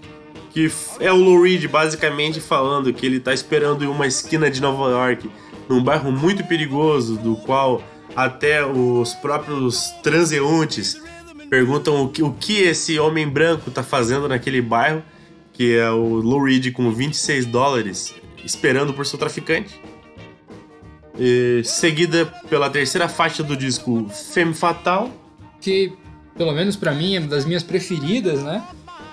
que 0.52 0.70
é 1.00 1.12
o 1.12 1.16
Lou 1.16 1.44
Reed 1.44 1.68
basicamente 1.68 2.42
falando 2.42 2.92
que 2.92 3.06
ele 3.06 3.20
tá 3.20 3.34
esperando 3.34 3.84
em 3.84 3.88
uma 3.88 4.08
esquina 4.08 4.50
de 4.50 4.62
Nova 4.62 4.90
York 4.90 5.30
num 5.70 5.84
bairro 5.84 6.12
muito 6.12 6.44
perigoso, 6.44 7.16
do 7.18 7.36
qual 7.36 7.84
até 8.16 8.66
os 8.66 9.14
próprios 9.14 9.92
transeuntes 10.02 11.00
perguntam 11.50 12.04
o 12.04 12.10
que, 12.10 12.24
o 12.24 12.34
que 12.34 12.62
esse 12.62 13.00
homem 13.00 13.28
branco 13.28 13.70
está 13.70 13.84
fazendo 13.84 14.28
naquele 14.28 14.62
bairro, 14.62 15.04
que 15.54 15.76
é 15.76 15.90
o 15.92 16.16
Lou 16.16 16.44
Reed 16.44 16.72
com 16.74 16.92
26 16.92 17.46
dólares, 17.46 18.16
esperando 18.44 18.94
por 18.94 19.06
seu 19.06 19.20
traficante. 19.20 19.80
E, 21.18 21.62
seguida 21.64 22.26
pela 22.50 22.70
terceira 22.70 23.08
faixa 23.10 23.44
do 23.44 23.56
disco 23.56 24.08
Femme 24.34 24.54
Fatal. 24.54 25.12
Que, 25.60 25.94
pelo 26.40 26.54
menos 26.54 26.78
para 26.78 26.94
mim, 26.94 27.18
é 27.18 27.20
uma 27.20 27.28
das 27.28 27.44
minhas 27.44 27.64
preferidas, 27.64 28.42
né? 28.42 28.64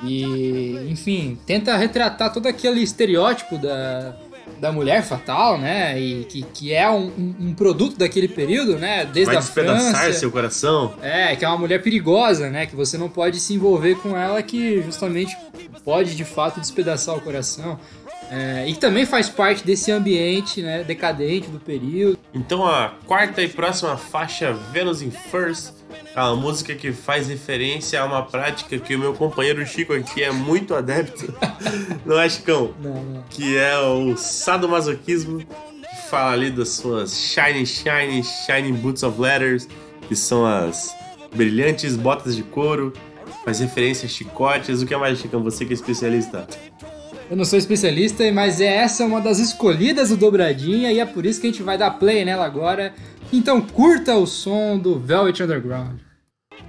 E, 0.04 0.78
enfim, 0.88 1.36
tenta 1.44 1.76
retratar 1.76 2.32
todo 2.32 2.46
aquele 2.46 2.80
estereótipo 2.80 3.58
da, 3.58 4.14
da 4.60 4.70
mulher 4.70 5.02
fatal, 5.02 5.58
né? 5.58 6.00
E 6.00 6.24
que, 6.26 6.42
que 6.42 6.72
é 6.72 6.88
um, 6.88 7.34
um, 7.40 7.52
produto 7.52 7.98
daquele 7.98 8.28
período, 8.28 8.78
né? 8.78 9.04
Desde 9.04 9.34
Vai 9.34 9.38
a 9.38 9.42
França. 9.42 10.12
seu 10.12 10.30
coração. 10.30 10.94
É, 11.02 11.34
que 11.34 11.44
é 11.44 11.48
uma 11.48 11.58
mulher 11.58 11.82
perigosa, 11.82 12.48
né? 12.48 12.64
Que 12.64 12.76
você 12.76 12.96
não 12.96 13.08
pode 13.08 13.40
se 13.40 13.54
envolver 13.54 13.96
com 13.96 14.16
ela, 14.16 14.40
que 14.40 14.80
justamente 14.82 15.36
pode 15.84 16.14
de 16.14 16.24
fato 16.24 16.60
despedaçar 16.60 17.16
o 17.16 17.20
coração. 17.20 17.76
É, 18.30 18.68
e 18.68 18.74
também 18.76 19.04
faz 19.04 19.28
parte 19.28 19.64
desse 19.64 19.90
ambiente 19.90 20.62
né, 20.62 20.84
decadente 20.84 21.48
do 21.48 21.58
período. 21.58 22.18
Então 22.32 22.64
a 22.64 22.94
quarta 23.04 23.42
e 23.42 23.48
próxima 23.48 23.96
faixa, 23.96 24.52
Venus 24.72 25.02
in 25.02 25.10
First, 25.10 25.75
é 26.14 26.20
uma 26.20 26.36
música 26.36 26.74
que 26.74 26.92
faz 26.92 27.28
referência 27.28 28.00
a 28.00 28.04
uma 28.06 28.22
prática 28.22 28.78
que 28.78 28.96
o 28.96 28.98
meu 28.98 29.12
companheiro 29.12 29.64
Chico 29.66 29.92
aqui 29.92 30.22
é 30.22 30.32
muito 30.32 30.74
adepto. 30.74 31.32
não 32.06 32.18
é, 32.18 32.28
Chicão? 32.28 32.74
Não, 32.82 33.02
não. 33.02 33.22
Que 33.28 33.56
é 33.56 33.78
o 33.78 34.16
sadomasoquismo, 34.16 35.38
que 35.38 36.08
fala 36.08 36.32
ali 36.32 36.50
das 36.50 36.70
suas 36.70 37.14
shiny, 37.14 37.66
shiny, 37.66 38.22
shiny 38.24 38.72
boots 38.72 39.02
of 39.02 39.20
letters, 39.20 39.68
que 40.08 40.16
são 40.16 40.46
as 40.46 40.94
brilhantes 41.34 41.96
botas 41.96 42.34
de 42.34 42.42
couro, 42.42 42.94
faz 43.44 43.60
referência 43.60 44.06
a 44.06 44.08
chicotes. 44.08 44.80
O 44.80 44.86
que 44.86 44.94
é 44.94 44.96
mais, 44.96 45.18
Chicão? 45.18 45.42
Você 45.42 45.66
que 45.66 45.72
é 45.72 45.74
especialista. 45.74 46.46
Eu 47.28 47.36
não 47.36 47.44
sou 47.44 47.58
especialista, 47.58 48.30
mas 48.30 48.60
é 48.60 48.66
essa 48.66 49.04
uma 49.04 49.20
das 49.20 49.40
escolhidas 49.40 50.10
do 50.10 50.16
Dobradinha 50.16 50.92
e 50.92 51.00
é 51.00 51.04
por 51.04 51.26
isso 51.26 51.40
que 51.40 51.48
a 51.48 51.50
gente 51.50 51.62
vai 51.62 51.76
dar 51.76 51.90
play 51.90 52.24
nela 52.24 52.46
agora. 52.46 52.94
Então 53.32 53.60
curta 53.60 54.14
o 54.14 54.26
som 54.26 54.78
do 54.78 54.98
Velvet 54.98 55.42
Underground. 55.42 55.98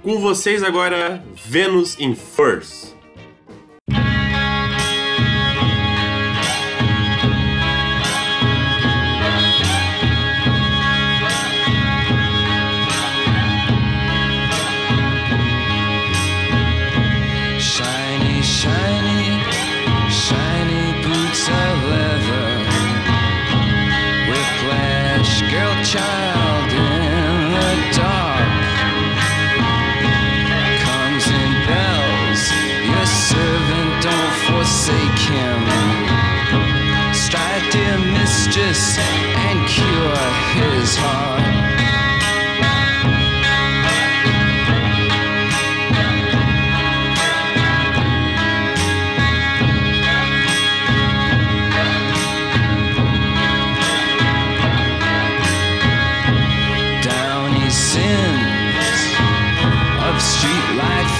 Com 0.02 0.20
vocês 0.20 0.64
agora, 0.64 1.22
Venus 1.46 1.98
in 2.00 2.14
First. 2.14 2.97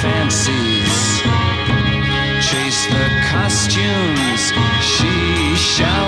fancies, 0.02 1.22
chase 2.40 2.86
the 2.86 3.06
costumes 3.30 4.52
she 4.80 5.56
shall. 5.56 6.07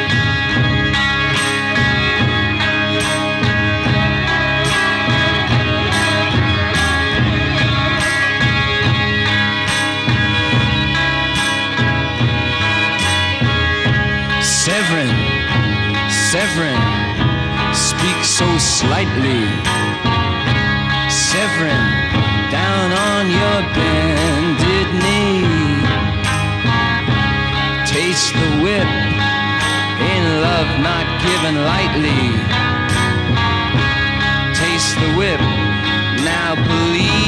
Severin 16.31 16.79
speak 17.75 18.23
so 18.23 18.47
slightly. 18.57 19.43
Severin, 21.11 21.85
down 22.49 22.87
on 23.11 23.23
your 23.29 23.59
bended 23.75 24.87
knee. 25.03 25.43
Taste 27.85 28.31
the 28.31 28.49
whip 28.63 28.91
in 30.13 30.23
love 30.47 30.69
not 30.79 31.05
given 31.27 31.55
lightly. 31.67 32.23
Taste 34.55 34.95
the 35.03 35.11
whip, 35.17 35.41
now 36.23 36.55
bleed 36.55 37.20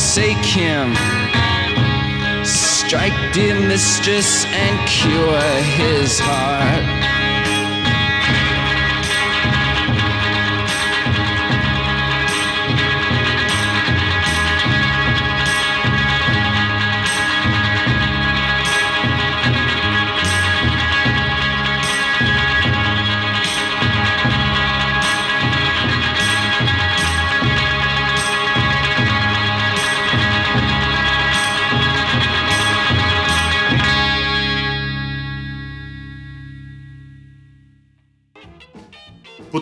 forsake 0.00 0.46
him. 0.46 0.94
Strike, 2.42 3.34
dear 3.34 3.54
mistress, 3.68 4.46
and 4.46 4.88
cure 4.88 5.38
his 5.76 6.18
heart. 6.18 7.19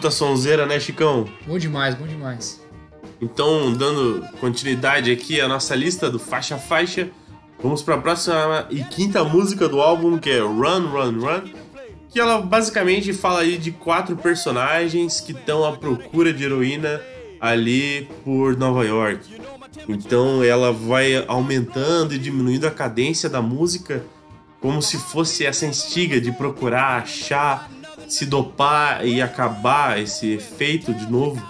Puta 0.08 0.16
sonzeira, 0.16 0.64
né, 0.64 0.80
Chicão? 0.80 1.26
Bom 1.46 1.58
demais, 1.58 1.94
bom 1.94 2.06
demais. 2.06 2.62
Então, 3.20 3.74
dando 3.74 4.24
continuidade 4.40 5.10
aqui 5.10 5.38
à 5.38 5.46
nossa 5.46 5.74
lista 5.74 6.10
do 6.10 6.18
faixa 6.18 6.54
a 6.54 6.58
faixa, 6.58 7.10
vamos 7.62 7.82
para 7.82 7.96
a 7.96 7.98
próxima 7.98 8.66
e 8.70 8.82
quinta 8.84 9.22
música 9.22 9.68
do 9.68 9.82
álbum, 9.82 10.16
que 10.16 10.30
é 10.30 10.38
Run, 10.40 10.88
Run, 10.88 11.20
Run, 11.20 11.42
que 12.08 12.18
ela 12.18 12.40
basicamente 12.40 13.12
fala 13.12 13.40
aí 13.40 13.58
de 13.58 13.70
quatro 13.70 14.16
personagens 14.16 15.20
que 15.20 15.32
estão 15.32 15.62
à 15.62 15.76
procura 15.76 16.32
de 16.32 16.42
heroína 16.42 17.02
ali 17.38 18.08
por 18.24 18.56
Nova 18.56 18.86
York. 18.86 19.20
Então 19.86 20.42
ela 20.42 20.72
vai 20.72 21.22
aumentando 21.28 22.14
e 22.14 22.18
diminuindo 22.18 22.66
a 22.66 22.70
cadência 22.70 23.28
da 23.28 23.42
música 23.42 24.02
como 24.58 24.80
se 24.80 24.96
fosse 24.96 25.44
essa 25.44 25.66
instiga 25.66 26.18
de 26.18 26.32
procurar 26.32 27.02
achar, 27.02 27.70
se 28.08 28.26
dopar 28.26 29.06
e 29.06 29.20
acabar 29.20 30.00
esse 30.00 30.32
efeito 30.32 30.92
de 30.94 31.10
novo 31.10 31.40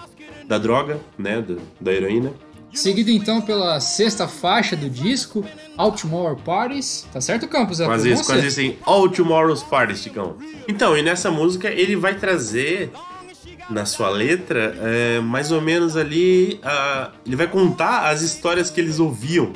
da 0.47 0.59
droga, 0.59 0.99
né, 1.17 1.41
da, 1.41 1.57
da 1.81 1.93
heroína. 1.93 2.33
Seguido 2.73 3.11
então 3.11 3.41
pela 3.41 3.81
sexta 3.81 4.29
faixa 4.29 4.77
do 4.77 4.91
disco, 4.91 5.45
All 5.77 5.93
Tomorrow 5.93 6.37
Parties. 6.37 7.07
Tá 7.13 7.21
certo, 7.21 7.49
Campos? 7.49 7.81
É 7.81 7.87
Quase 7.87 8.11
isso, 8.11 8.25
quase 8.25 8.47
isso 8.47 8.61
em 8.61 8.79
All 8.85 9.09
Tomorrow's 9.09 9.63
Party, 9.63 9.97
Chicão. 9.97 10.37
Então, 10.67 10.97
e 10.97 11.03
nessa 11.03 11.31
música 11.31 11.69
ele 11.69 11.97
vai 11.97 12.15
trazer 12.15 12.91
na 13.71 13.85
sua 13.85 14.11
letra 14.11 14.75
é, 14.81 15.21
mais 15.21 15.51
ou 15.51 15.61
menos 15.61 15.97
ali. 15.97 16.61
ele 17.27 17.37
vai 17.37 17.47
contar 17.47 18.09
as 18.09 18.23
histórias 18.23 18.71
que 18.71 18.81
eles 18.81 18.99
ouviam 18.99 19.53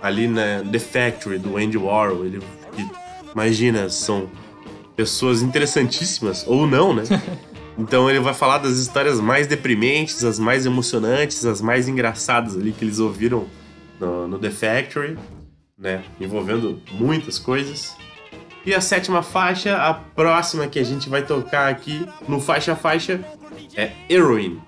ali 0.00 0.26
na 0.26 0.62
The 0.70 0.78
Factory 0.78 1.38
do 1.38 1.56
Andy 1.56 1.76
Warhol. 1.76 2.24
Ele, 2.24 2.40
imagina, 3.32 3.88
são 3.88 4.28
pessoas 4.96 5.42
interessantíssimas, 5.42 6.44
ou 6.46 6.66
não, 6.66 6.94
né? 6.94 7.02
Então 7.78 8.10
ele 8.10 8.20
vai 8.20 8.34
falar 8.34 8.58
das 8.58 8.78
histórias 8.78 9.18
mais 9.18 9.46
deprimentes, 9.46 10.22
as 10.24 10.38
mais 10.38 10.66
emocionantes, 10.66 11.44
as 11.46 11.62
mais 11.62 11.88
engraçadas 11.88 12.54
ali 12.54 12.70
que 12.70 12.84
eles 12.84 12.98
ouviram 12.98 13.46
no, 13.98 14.28
no 14.28 14.38
The 14.38 14.50
Factory, 14.50 15.16
né? 15.78 16.02
Envolvendo 16.20 16.82
muitas 16.92 17.38
coisas. 17.38 17.96
E 18.64 18.74
a 18.74 18.80
sétima 18.80 19.22
faixa, 19.22 19.76
a 19.76 19.94
próxima 19.94 20.68
que 20.68 20.78
a 20.78 20.84
gente 20.84 21.08
vai 21.08 21.22
tocar 21.22 21.68
aqui 21.68 22.06
no 22.28 22.40
faixa 22.40 22.76
faixa 22.76 23.20
é 23.74 23.90
Heroin. 24.08 24.60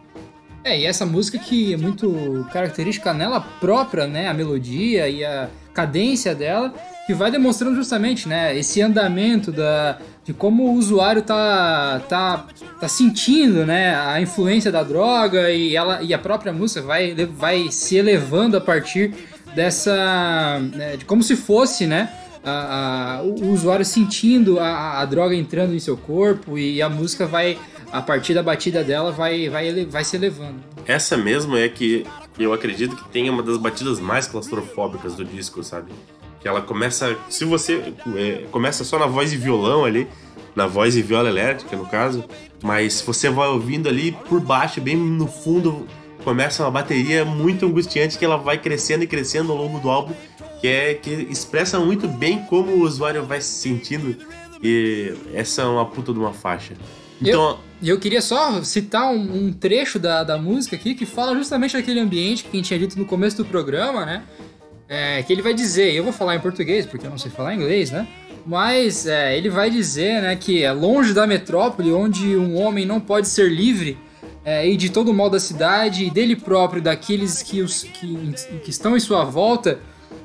É, 0.64 0.80
e 0.80 0.86
essa 0.86 1.04
música 1.04 1.38
que 1.38 1.74
é 1.74 1.76
muito 1.76 2.46
característica 2.50 3.12
nela 3.12 3.40
própria, 3.60 4.06
né? 4.06 4.28
A 4.28 4.34
melodia 4.34 5.08
e 5.08 5.22
a 5.22 5.48
cadência 5.74 6.34
dela, 6.34 6.72
que 7.06 7.12
vai 7.12 7.30
demonstrando 7.30 7.76
justamente, 7.76 8.26
né? 8.26 8.56
Esse 8.56 8.80
andamento 8.80 9.52
da, 9.52 9.98
de 10.24 10.32
como 10.32 10.64
o 10.64 10.72
usuário 10.74 11.22
tá, 11.22 12.00
tá, 12.08 12.46
tá 12.80 12.88
sentindo, 12.88 13.66
né? 13.66 13.94
A 13.94 14.20
influência 14.20 14.72
da 14.72 14.82
droga 14.82 15.50
e, 15.50 15.76
ela, 15.76 16.02
e 16.02 16.14
a 16.14 16.18
própria 16.18 16.52
música 16.52 16.80
vai, 16.82 17.14
vai 17.14 17.70
se 17.70 17.96
elevando 17.96 18.56
a 18.56 18.60
partir 18.60 19.12
dessa... 19.54 20.58
né, 20.72 20.96
de 20.96 21.04
como 21.04 21.22
se 21.22 21.36
fosse, 21.36 21.86
né? 21.86 22.08
a- 22.46 23.20
a- 23.20 23.22
o 23.22 23.52
usuário 23.52 23.84
sentindo 23.86 24.60
a, 24.60 25.00
a 25.00 25.04
droga 25.06 25.34
entrando 25.34 25.74
em 25.74 25.78
seu 25.78 25.96
corpo 25.96 26.58
e 26.58 26.82
a 26.82 26.90
música 26.90 27.26
vai, 27.26 27.56
a 27.90 28.02
partir 28.02 28.34
da 28.34 28.42
batida 28.42 28.84
dela, 28.84 29.10
vai, 29.10 29.48
vai, 29.48 29.66
ele- 29.66 29.86
vai 29.86 30.04
se 30.04 30.16
elevando. 30.16 30.56
Essa 30.86 31.16
mesmo 31.16 31.56
é 31.56 31.66
que 31.70 32.04
eu 32.38 32.52
acredito 32.52 32.96
que 32.96 33.08
tem 33.08 33.30
uma 33.30 33.42
das 33.42 33.56
batidas 33.56 33.98
mais 33.98 34.26
claustrofóbicas 34.26 35.14
do 35.14 35.24
disco, 35.24 35.62
sabe? 35.62 35.90
Que 36.44 36.48
ela 36.48 36.60
começa. 36.60 37.16
Se 37.30 37.46
você. 37.46 37.94
é, 38.14 38.44
começa 38.50 38.84
só 38.84 38.98
na 38.98 39.06
voz 39.06 39.32
e 39.32 39.36
violão 39.38 39.82
ali, 39.82 40.06
na 40.54 40.66
voz 40.66 40.94
e 40.94 41.00
viola 41.00 41.30
elétrica, 41.30 41.74
no 41.74 41.86
caso, 41.86 42.22
mas 42.62 43.00
você 43.00 43.30
vai 43.30 43.48
ouvindo 43.48 43.88
ali 43.88 44.12
por 44.28 44.40
baixo, 44.42 44.78
bem 44.78 44.94
no 44.94 45.26
fundo, 45.26 45.88
começa 46.22 46.62
uma 46.62 46.70
bateria 46.70 47.24
muito 47.24 47.64
angustiante 47.64 48.18
que 48.18 48.24
ela 48.26 48.36
vai 48.36 48.58
crescendo 48.58 49.04
e 49.04 49.06
crescendo 49.06 49.52
ao 49.52 49.58
longo 49.58 49.80
do 49.80 49.88
álbum, 49.88 50.12
que 50.60 50.68
é 50.68 50.92
que 50.92 51.10
expressa 51.30 51.80
muito 51.80 52.06
bem 52.06 52.40
como 52.44 52.72
o 52.72 52.82
usuário 52.82 53.24
vai 53.24 53.40
se 53.40 53.62
sentindo. 53.62 54.14
E 54.62 55.14
essa 55.32 55.62
é 55.62 55.64
uma 55.64 55.86
puta 55.86 56.12
de 56.12 56.18
uma 56.18 56.34
faixa. 56.34 56.74
Então, 57.22 57.58
E 57.80 57.88
eu 57.88 57.98
queria 57.98 58.20
só 58.20 58.62
citar 58.62 59.10
um, 59.10 59.46
um 59.46 59.52
trecho 59.52 59.98
da, 59.98 60.22
da 60.22 60.36
música 60.36 60.76
aqui 60.76 60.94
que 60.94 61.06
fala 61.06 61.34
justamente 61.34 61.74
daquele 61.74 62.00
ambiente 62.00 62.44
que 62.44 62.50
a 62.50 62.56
gente 62.56 62.66
tinha 62.66 62.78
dito 62.78 62.98
no 62.98 63.06
começo 63.06 63.36
do 63.38 63.44
programa, 63.46 64.04
né? 64.04 64.24
É, 64.88 65.22
que 65.22 65.32
ele 65.32 65.42
vai 65.42 65.54
dizer, 65.54 65.94
eu 65.94 66.04
vou 66.04 66.12
falar 66.12 66.36
em 66.36 66.40
português 66.40 66.84
porque 66.84 67.06
eu 67.06 67.10
não 67.10 67.18
sei 67.18 67.30
falar 67.30 67.54
inglês, 67.54 67.90
né? 67.90 68.06
Mas 68.46 69.06
é, 69.06 69.36
ele 69.36 69.48
vai 69.48 69.70
dizer 69.70 70.20
né, 70.20 70.36
que 70.36 70.62
é 70.62 70.70
longe 70.70 71.14
da 71.14 71.26
metrópole, 71.26 71.92
onde 71.92 72.36
um 72.36 72.56
homem 72.56 72.84
não 72.84 73.00
pode 73.00 73.26
ser 73.28 73.50
livre 73.50 73.96
é, 74.44 74.68
e 74.68 74.76
de 74.76 74.90
todo 74.90 75.10
o 75.10 75.14
mal 75.14 75.30
da 75.30 75.40
cidade 75.40 76.04
e 76.04 76.10
dele 76.10 76.36
próprio, 76.36 76.82
daqueles 76.82 77.42
que, 77.42 77.62
os, 77.62 77.84
que, 77.84 78.34
que 78.62 78.70
estão 78.70 78.94
em 78.94 79.00
sua 79.00 79.24
volta, 79.24 79.80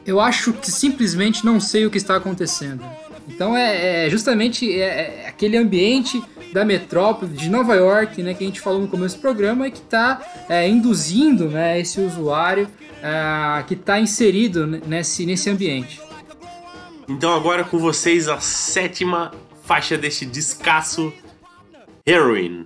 eu 0.06 0.19
acho 0.19 0.52
que 0.52 0.69
simplesmente 0.69 1.45
não 1.45 1.60
sei 1.60 1.86
o 1.86 1.89
que 1.89 1.98
está 1.98 2.17
acontecendo. 2.17 2.84
Então 3.28 3.56
é, 3.56 4.08
é 4.08 4.10
justamente 4.10 4.69
é, 4.69 5.24
é 5.24 5.28
aquele 5.28 5.56
ambiente 5.56 6.22
da 6.51 6.65
metrópole 6.65 7.33
de 7.33 7.49
Nova 7.49 7.75
York, 7.75 8.21
né, 8.23 8.33
que 8.33 8.43
a 8.43 8.47
gente 8.47 8.59
falou 8.62 8.81
no 8.81 8.88
começo 8.88 9.17
do 9.17 9.21
programa, 9.21 9.67
e 9.67 9.71
que 9.71 9.79
está 9.79 10.21
é, 10.47 10.67
induzindo 10.67 11.49
né, 11.49 11.79
esse 11.79 11.99
usuário 11.99 12.67
é, 13.01 13.63
que 13.63 13.73
está 13.73 13.99
inserido 13.99 14.65
nesse, 14.65 15.25
nesse 15.25 15.49
ambiente. 15.49 16.01
Então 17.07 17.33
agora 17.33 17.63
com 17.63 17.79
vocês 17.79 18.27
a 18.27 18.39
sétima 18.39 19.31
faixa 19.63 19.97
deste 19.97 20.25
descasso, 20.25 21.12
Heroin. 22.05 22.65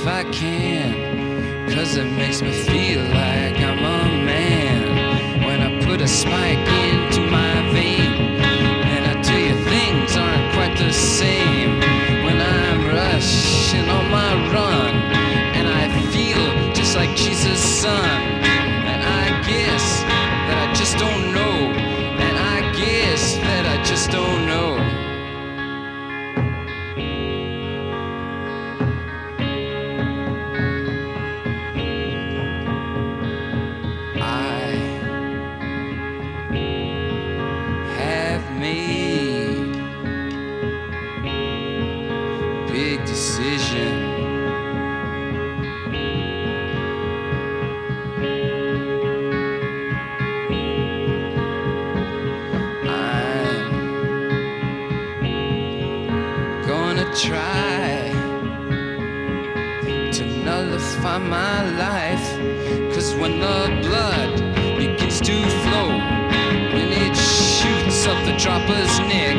if 0.00 0.06
I 0.06 0.24
can. 0.32 1.68
Cause 1.68 1.96
it 1.96 2.10
makes 2.12 2.40
me 2.40 2.52
feel 2.52 3.02
like 3.02 3.56
I'm 3.60 3.78
a 3.78 4.24
man. 4.24 5.44
When 5.44 5.60
I 5.60 5.84
put 5.84 6.00
a 6.00 6.08
spike 6.08 6.66
into 6.88 7.20
my 7.30 7.54
vein, 7.72 8.12
and 8.94 9.02
I 9.12 9.20
tell 9.20 9.38
you 9.38 9.54
things 9.64 10.16
aren't 10.16 10.54
quite 10.54 10.76
the 10.78 10.92
same. 10.92 11.80
When 12.24 12.40
I'm 12.40 12.86
rushing 12.86 13.86
on 13.90 14.10
my 14.10 14.32
run, 14.54 14.94
and 15.58 15.68
I 15.68 15.84
feel 16.10 16.72
just 16.72 16.96
like 16.96 17.14
Jesus' 17.14 17.60
son. 17.60 18.19
try 57.14 58.12
to 60.12 60.24
nullify 60.44 61.18
my 61.18 61.70
life. 61.76 62.94
Cause 62.94 63.14
when 63.14 63.40
the 63.40 63.88
blood 63.88 64.38
begins 64.76 65.20
to 65.20 65.32
flow, 65.62 65.88
when 66.74 66.92
it 66.92 67.16
shoots 67.16 68.06
up 68.06 68.24
the 68.26 68.36
dropper's 68.38 68.98
neck, 69.00 69.36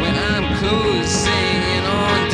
when 0.00 0.14
I'm 0.32 0.58
closing 0.58 1.62
in 1.74 1.84
on 1.84 2.30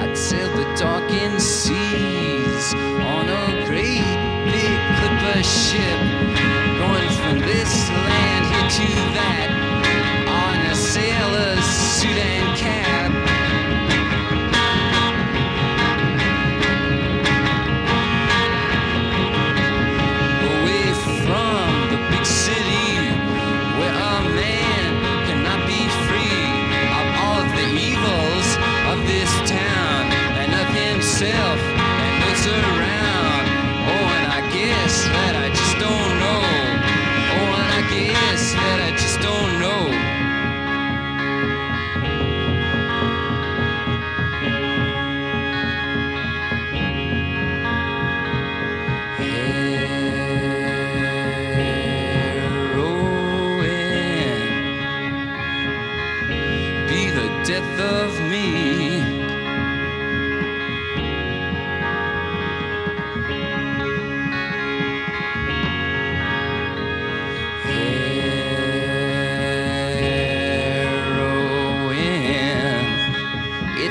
I'd 0.00 0.16
sail 0.16 0.48
the 0.56 0.64
darkened 0.74 1.42
seas 1.42 2.72
on 2.72 3.28
a 3.28 3.66
great 3.66 4.00
big 4.48 4.80
clipper 4.96 5.42
ship, 5.42 6.00
going 6.78 7.10
from 7.20 7.40
this 7.40 7.90
land 7.90 8.46
here 8.46 8.70
to 8.70 8.88
that 9.18 9.50
on 10.28 10.56
a 10.64 10.74
sailor's 10.74 11.64
suit 11.66 12.16
and 12.16 12.56
cap. 12.56 12.97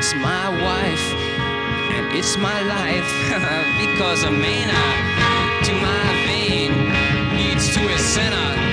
It's 0.10 0.16
my 0.16 0.48
wife 0.64 1.14
and 1.92 2.16
it's 2.16 2.38
my 2.38 2.62
life. 2.62 3.10
Because 3.84 4.24
a 4.24 4.32
mana 4.32 4.84
to 5.66 5.74
my 5.74 6.08
vein 6.26 6.72
leads 7.36 7.76
to 7.76 7.82
a 7.82 7.98
center 7.98 8.67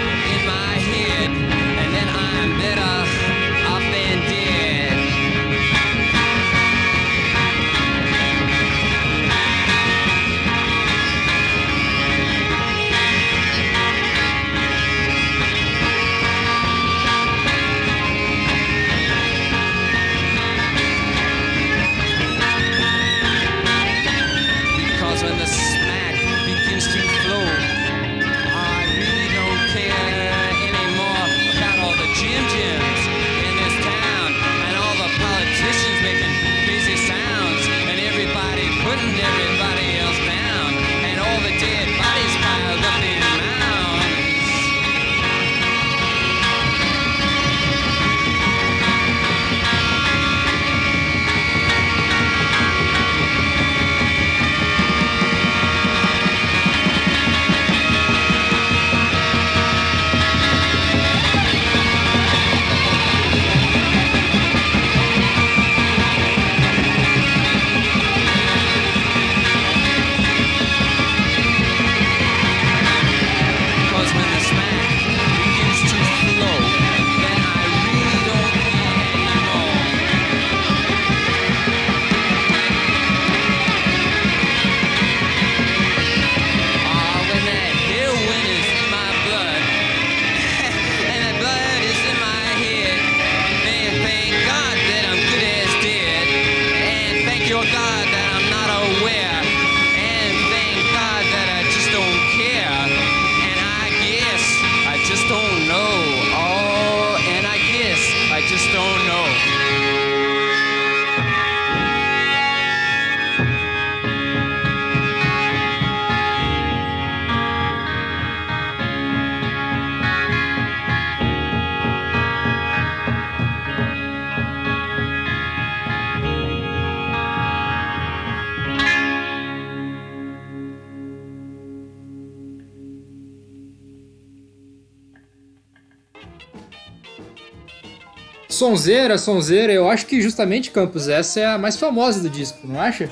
Sonzeira, 138.55 139.19
sonzeira, 139.19 139.73
eu 139.73 139.89
acho 139.89 140.07
que 140.07 140.23
justamente, 140.23 140.71
Campos, 140.71 141.09
essa 141.09 141.41
é 141.41 141.47
a 141.47 141.59
mais 141.59 141.77
famosa 141.77 142.21
do 142.21 142.31
disco, 142.31 142.61
não 142.65 142.81
acha? 142.81 143.11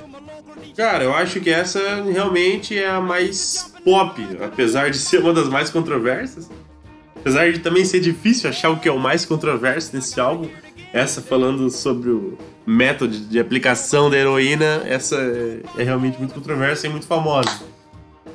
Cara, 0.76 1.02
eu 1.02 1.12
acho 1.12 1.40
que 1.40 1.50
essa 1.50 1.81
realmente 2.11 2.78
é 2.78 2.88
a 2.88 3.00
mais 3.00 3.74
pop, 3.85 4.22
apesar 4.40 4.90
de 4.90 4.98
ser 4.98 5.18
uma 5.18 5.33
das 5.33 5.48
mais 5.48 5.68
controversas. 5.68 6.48
Apesar 7.16 7.52
de 7.52 7.59
também 7.59 7.85
ser 7.85 7.98
difícil 7.98 8.48
achar 8.48 8.70
o 8.70 8.78
que 8.78 8.88
é 8.88 8.92
o 8.92 8.98
mais 8.98 9.24
controverso 9.24 9.94
nesse 9.94 10.18
álbum, 10.20 10.48
essa 10.92 11.20
falando 11.20 11.68
sobre 11.70 12.11
o 12.11 12.38
método 12.64 13.16
de 13.16 13.40
aplicação 13.40 14.09
da 14.09 14.16
heroína, 14.16 14.83
essa 14.87 15.16
é, 15.16 15.61
é 15.78 15.83
realmente 15.83 16.18
muito 16.18 16.35
controversa 16.35 16.87
e 16.87 16.90
muito 16.90 17.07
famosa. 17.07 17.50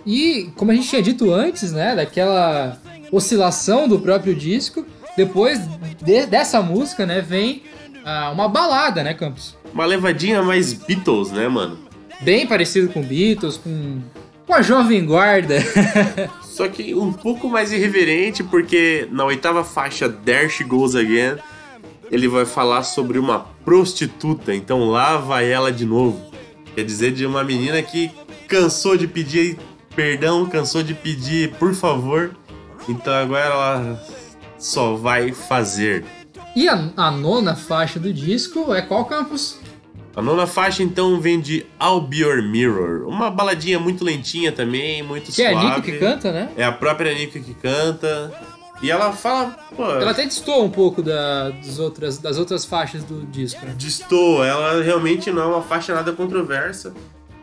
E, 0.06 0.50
como 0.56 0.72
a 0.72 0.76
gente 0.76 0.90
tinha 0.90 1.02
dito 1.02 1.34
antes, 1.34 1.72
né, 1.72 1.96
daquela 1.96 2.78
oscilação 3.12 3.88
do 3.88 3.98
próprio 3.98 4.36
disco, 4.36 4.86
depois 5.18 5.60
de- 6.02 6.26
dessa 6.28 6.62
música, 6.62 7.06
né, 7.06 7.20
vem 7.20 7.64
ah, 8.06 8.32
uma 8.32 8.48
balada, 8.48 9.04
né, 9.04 9.14
Campos? 9.14 9.58
Uma 9.74 9.86
levadinha 9.86 10.42
mais 10.42 10.72
Beatles, 10.72 11.32
né, 11.32 11.48
mano? 11.50 11.78
Bem 12.22 12.48
parecido 12.48 12.88
com 12.90 13.02
Beatles, 13.02 13.58
com, 13.58 14.00
com 14.46 14.54
a 14.54 14.62
Jovem 14.62 15.06
Guarda. 15.06 15.58
Só 16.42 16.68
que 16.68 16.96
um 16.96 17.12
pouco 17.12 17.50
mais 17.50 17.72
irreverente, 17.74 18.44
porque 18.44 19.08
na 19.12 19.26
oitava 19.26 19.64
faixa, 19.64 20.08
There 20.08 20.50
She 20.50 20.64
Goes 20.64 20.96
Again, 20.96 21.38
ele 22.10 22.28
vai 22.28 22.46
falar 22.46 22.84
sobre 22.84 23.20
uma 23.20 23.40
prostituta, 23.66 24.56
então 24.56 24.86
lá 24.86 25.18
vai 25.18 25.52
ela 25.52 25.72
de 25.72 25.86
novo. 25.86 26.20
Quer 26.74 26.86
dizer, 26.86 27.12
de 27.12 27.26
uma 27.26 27.44
menina 27.44 27.82
que 27.82 28.10
cansou 28.48 28.96
de 28.96 29.08
pedir 29.08 29.58
perdão, 29.96 30.46
cansou 30.46 30.82
de 30.84 30.94
pedir 30.94 31.52
por 31.56 31.74
favor, 31.74 32.36
então 32.88 33.14
agora 33.14 33.46
ela 33.46 34.04
só 34.58 34.96
vai 34.96 35.32
fazer. 35.32 36.04
e 36.56 36.68
a, 36.68 36.90
a 36.98 37.12
nona 37.12 37.56
faixa 37.56 38.00
do 38.00 38.12
disco 38.14 38.74
é 38.74 38.82
qual, 38.82 39.06
Campos? 39.06 39.60
A 40.16 40.22
nona 40.22 40.48
faixa 40.48 40.82
então 40.82 41.20
vem 41.22 41.40
de 41.40 41.64
I'll 41.80 42.02
Be 42.02 42.18
Your 42.22 42.42
Mirror, 42.42 43.08
uma 43.08 43.30
baladinha 43.30 43.80
muito 43.80 44.04
lentinha 44.04 44.52
também, 44.52 45.04
muito 45.04 45.32
Que 45.32 45.44
é 45.44 45.52
suave. 45.52 45.66
a 45.68 45.70
Nico 45.70 45.82
que 45.84 45.92
canta, 46.00 46.32
né? 46.32 46.50
É 46.58 46.64
a 46.64 46.72
própria 46.72 47.14
Nico 47.14 47.40
que 47.40 47.54
canta. 47.54 48.34
E 48.82 48.90
ela 48.92 49.12
fala, 49.12 49.58
pô, 49.76 49.84
Ela 49.86 50.12
até 50.12 50.24
destoa 50.24 50.64
um 50.64 50.70
pouco 50.70 51.02
da, 51.04 51.50
dos 51.50 51.78
outras, 51.80 52.18
das 52.20 52.38
outras 52.38 52.64
faixas 52.66 53.04
do 53.04 53.26
disco, 53.28 53.64
né? 53.66 53.74
destoa, 53.78 54.46
ela 54.46 54.84
realmente 54.84 55.32
não 55.32 55.42
é 55.42 55.46
uma 55.46 55.62
faixa 55.64 55.94
nada 55.96 56.12
controversa. 56.14 56.94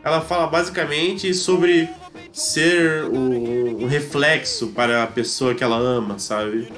Ela 0.04 0.20
fala 0.20 0.46
basicamente 0.46 1.32
sobre 1.34 1.88
ser 2.32 3.04
o, 3.04 3.82
o 3.82 3.86
reflexo 3.86 4.68
para 4.68 5.02
a 5.02 5.06
pessoa 5.06 5.54
que 5.54 5.64
ela 5.64 5.76
ama, 5.76 6.18
sabe? 6.18 6.68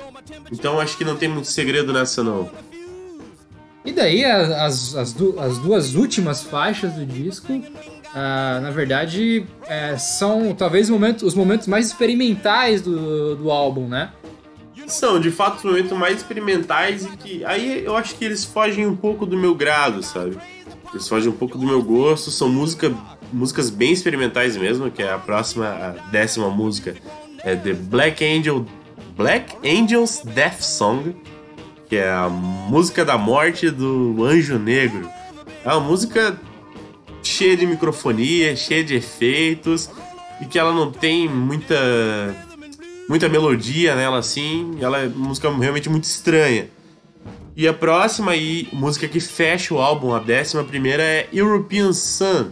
Então 0.51 0.79
acho 0.81 0.97
que 0.97 1.05
não 1.05 1.17
tem 1.17 1.29
muito 1.29 1.49
segredo 1.49 1.93
nessa 1.93 2.23
não. 2.23 2.49
E 3.85 3.93
daí 3.93 4.25
as, 4.25 4.95
as, 4.97 5.13
du- 5.13 5.39
as 5.39 5.59
duas 5.59 5.95
últimas 5.95 6.43
faixas 6.43 6.93
do 6.95 7.07
disco, 7.07 7.63
ah, 8.15 8.59
na 8.61 8.71
verdade, 8.71 9.47
é, 9.69 9.97
são 9.97 10.53
talvez 10.55 10.91
momentos, 10.91 11.23
os 11.23 11.35
momentos 11.35 11.69
mais 11.69 11.87
experimentais 11.87 12.83
do, 12.83 13.37
do 13.37 13.51
álbum, 13.51 13.87
né? 13.87 14.11
São, 14.89 15.21
de 15.21 15.31
fato, 15.31 15.59
os 15.59 15.65
momentos 15.65 15.93
mais 15.93 16.17
experimentais 16.19 17.05
e 17.05 17.17
que 17.17 17.45
aí 17.45 17.85
eu 17.85 17.97
acho 17.97 18.15
que 18.17 18.25
eles 18.25 18.45
fogem 18.45 18.87
um 18.87 18.95
pouco 18.97 19.27
do 19.27 19.37
meu 19.37 19.55
grado, 19.55 20.03
sabe? 20.03 20.37
Eles 20.93 21.09
fogem 21.09 21.29
um 21.29 21.37
pouco 21.37 21.59
do 21.59 21.67
meu 21.67 21.83
gosto, 21.83 22.31
são 22.31 22.49
música, 22.49 22.93
músicas 23.33 23.69
bem 23.69 23.93
experimentais 23.93 24.57
mesmo, 24.57 24.91
que 24.91 25.03
é 25.03 25.13
a 25.13 25.19
próxima, 25.19 25.67
a 25.69 25.89
décima 26.11 26.49
música, 26.51 26.95
é 27.43 27.57
The 27.57 27.73
Black 27.73 28.25
Angel, 28.25 28.65
Black 29.17 29.57
Angel's 29.67 30.21
Death 30.23 30.61
Song, 30.61 31.17
que 31.89 31.97
é 31.97 32.11
a 32.11 32.29
música 32.29 33.03
da 33.03 33.17
morte 33.17 33.71
do 33.71 34.23
Anjo 34.23 34.59
Negro. 34.59 35.09
É 35.65 35.73
uma 35.73 35.81
música 35.81 36.39
cheia 37.23 37.57
de 37.57 37.67
microfonia, 37.67 38.55
cheia 38.55 38.85
de 38.85 38.95
efeitos 38.95 39.91
e 40.41 40.45
que 40.45 40.59
ela 40.59 40.73
não 40.73 40.93
tem 40.93 41.29
muita 41.29 41.75
muita 43.09 43.29
melodia 43.29 43.95
nela 43.95 44.19
assim, 44.19 44.77
ela 44.81 44.99
é 44.99 45.07
uma 45.07 45.29
música 45.29 45.51
realmente 45.51 45.89
muito 45.89 46.05
estranha. 46.05 46.69
E 47.57 47.67
a 47.67 47.73
próxima 47.73 48.37
e 48.37 48.69
música 48.71 49.09
que 49.09 49.19
fecha 49.19 49.73
o 49.73 49.79
álbum, 49.79 50.13
a 50.13 50.19
décima 50.19 50.63
primeira 50.63 51.03
é 51.03 51.29
European 51.33 51.93
Sun, 51.95 52.51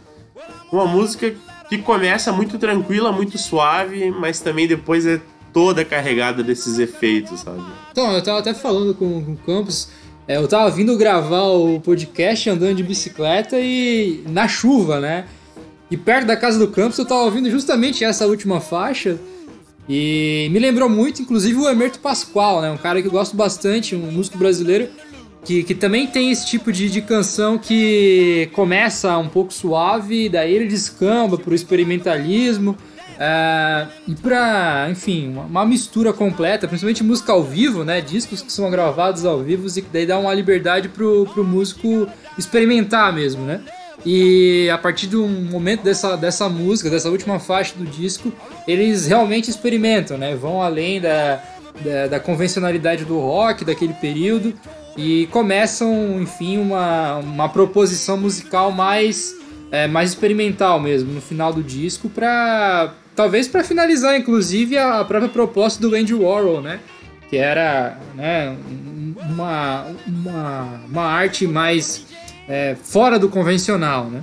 uma 0.72 0.87
música 0.87 1.35
que 1.68 1.77
começa 1.77 2.33
muito 2.33 2.59
tranquila, 2.59 3.12
muito 3.12 3.37
suave, 3.37 4.11
mas 4.11 4.40
também 4.40 4.66
depois 4.66 5.05
é 5.05 5.20
toda 5.54 5.84
carregada 5.84 6.42
desses 6.42 6.78
efeitos, 6.78 7.40
sabe? 7.40 7.62
Então, 7.92 8.12
eu 8.12 8.22
tava 8.22 8.40
até 8.40 8.52
falando 8.52 8.92
com, 8.94 9.24
com 9.24 9.32
o 9.32 9.36
Campos 9.36 9.88
É, 10.26 10.36
eu 10.36 10.48
tava 10.48 10.70
vindo 10.70 10.96
gravar 10.98 11.44
o 11.44 11.80
podcast 11.80 12.50
andando 12.50 12.74
de 12.74 12.82
bicicleta 12.82 13.58
e 13.60 14.24
na 14.28 14.48
chuva, 14.48 14.98
né? 15.00 15.26
E 15.90 15.96
perto 15.96 16.26
da 16.26 16.36
casa 16.36 16.58
do 16.58 16.68
campus 16.68 16.98
eu 16.98 17.04
tava 17.04 17.20
ouvindo 17.22 17.50
justamente 17.50 18.04
essa 18.04 18.26
última 18.26 18.60
faixa. 18.60 19.18
E 19.88 20.48
me 20.50 20.58
lembrou 20.58 20.88
muito, 20.88 21.20
inclusive, 21.20 21.58
o 21.58 21.68
Emerto 21.68 21.98
Pascoal, 21.98 22.62
né? 22.62 22.70
Um 22.70 22.78
cara 22.78 23.00
que 23.02 23.08
eu 23.08 23.12
gosto 23.12 23.36
bastante, 23.36 23.94
um 23.94 24.10
músico 24.10 24.38
brasileiro 24.38 24.88
que, 25.44 25.62
que 25.62 25.74
também 25.74 26.06
tem 26.06 26.30
esse 26.30 26.46
tipo 26.46 26.72
de, 26.72 26.88
de 26.88 27.02
canção 27.02 27.58
que 27.58 28.48
começa 28.54 29.16
um 29.18 29.28
pouco 29.28 29.52
suave, 29.52 30.28
daí 30.28 30.54
ele 30.54 30.66
descamba 30.66 31.36
pro 31.36 31.54
experimentalismo. 31.54 32.76
É, 33.18 33.87
e 34.09 34.14
pra, 34.14 34.88
enfim, 34.90 35.29
uma, 35.29 35.42
uma 35.42 35.66
mistura 35.66 36.12
completa, 36.12 36.66
principalmente 36.66 37.05
música 37.05 37.33
ao 37.33 37.42
vivo, 37.42 37.85
né? 37.85 38.00
Discos 38.00 38.42
que 38.42 38.53
são 38.53 38.70
gravados 38.70 39.24
ao 39.24 39.40
vivo 39.40 39.66
e 39.68 39.83
que 39.83 39.88
daí 39.92 40.07
dá 40.07 40.18
uma 40.18 40.35
liberdade 40.35 40.88
pro, 40.88 41.27
pro 41.27 41.44
músico 41.44 42.09
experimentar 42.37 43.12
mesmo, 43.12 43.44
né? 43.44 43.61
E 44.05 44.68
a 44.70 44.77
partir 44.77 45.07
do 45.07 45.27
momento 45.27 45.83
dessa, 45.83 46.16
dessa 46.16 46.48
música, 46.48 46.90
dessa 46.90 47.09
última 47.09 47.38
faixa 47.38 47.74
do 47.77 47.85
disco, 47.85 48.33
eles 48.66 49.07
realmente 49.07 49.48
experimentam, 49.48 50.18
né? 50.18 50.35
Vão 50.35 50.61
além 50.61 51.00
da, 51.00 51.40
da, 51.83 52.07
da 52.09 52.20
convencionalidade 52.20 53.05
do 53.05 53.18
rock 53.18 53.64
daquele 53.64 53.94
período 53.94 54.53
e 54.96 55.27
começam, 55.29 56.20
enfim, 56.20 56.59
uma, 56.59 57.16
uma 57.16 57.48
proposição 57.48 58.16
musical 58.16 58.70
mais, 58.72 59.35
é, 59.70 59.87
mais 59.87 60.11
experimental 60.11 60.79
mesmo 60.81 61.12
no 61.12 61.20
final 61.20 61.53
do 61.53 61.62
disco 61.62 62.09
para 62.09 62.92
talvez 63.14 63.48
para 63.48 63.64
finalizar, 63.64 64.16
inclusive, 64.16 64.77
a 64.77 65.05
própria 65.05 65.29
proposta 65.29 65.81
do 65.81 65.94
Andy 65.94 66.14
Warhol, 66.14 66.61
né? 66.61 66.81
Que 67.29 67.37
era 67.37 67.98
né, 68.14 68.57
uma, 69.31 69.87
uma, 70.07 70.81
uma 70.88 71.03
arte 71.05 71.46
mais 71.46 72.05
é, 72.48 72.77
fora 72.83 73.18
do 73.18 73.29
convencional, 73.29 74.07
né? 74.07 74.22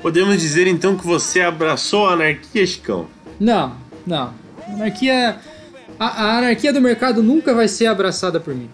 Podemos 0.00 0.40
dizer 0.40 0.66
então 0.66 0.96
que 0.96 1.06
você 1.06 1.40
abraçou 1.40 2.08
a 2.08 2.14
anarquia, 2.14 2.66
Chicão? 2.66 3.06
Não, 3.38 3.76
não. 4.04 4.34
A 4.66 4.72
anarquia, 4.72 5.36
a, 5.98 6.06
a 6.06 6.38
anarquia 6.38 6.72
do 6.72 6.80
mercado 6.80 7.22
nunca 7.22 7.54
vai 7.54 7.68
ser 7.68 7.86
abraçada 7.86 8.40
por 8.40 8.54
mim. 8.54 8.68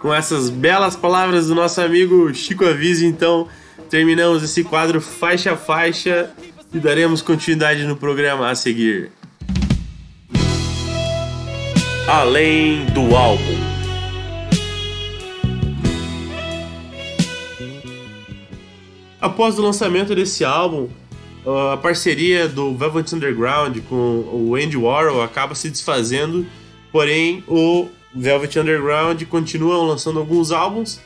Com 0.00 0.12
essas 0.12 0.50
belas 0.50 0.96
palavras 0.96 1.48
do 1.48 1.54
nosso 1.54 1.80
amigo 1.80 2.32
Chico 2.34 2.64
Avise, 2.64 3.06
então, 3.06 3.46
terminamos 3.90 4.42
esse 4.42 4.64
quadro 4.64 5.00
faixa 5.00 5.52
a 5.52 5.56
faixa 5.56 6.30
e 6.74 6.78
daremos 6.80 7.22
continuidade 7.22 7.84
no 7.84 7.96
programa 7.96 8.50
a 8.50 8.54
seguir. 8.56 9.12
Além 12.08 12.84
do 12.86 13.14
álbum. 13.14 13.74
Após 19.20 19.56
o 19.58 19.62
lançamento 19.62 20.14
desse 20.14 20.44
álbum, 20.44 20.88
a 21.72 21.76
parceria 21.76 22.48
do 22.48 22.76
Velvet 22.76 23.14
Underground 23.14 23.78
com 23.88 24.28
o 24.32 24.56
Andy 24.56 24.76
Warhol 24.76 25.22
acaba 25.22 25.54
se 25.54 25.70
desfazendo, 25.70 26.44
porém 26.90 27.44
o 27.46 27.88
Velvet 28.14 28.58
Underground 28.58 29.22
continuam 29.24 29.86
lançando 29.86 30.18
alguns 30.18 30.50
álbuns, 30.50 31.00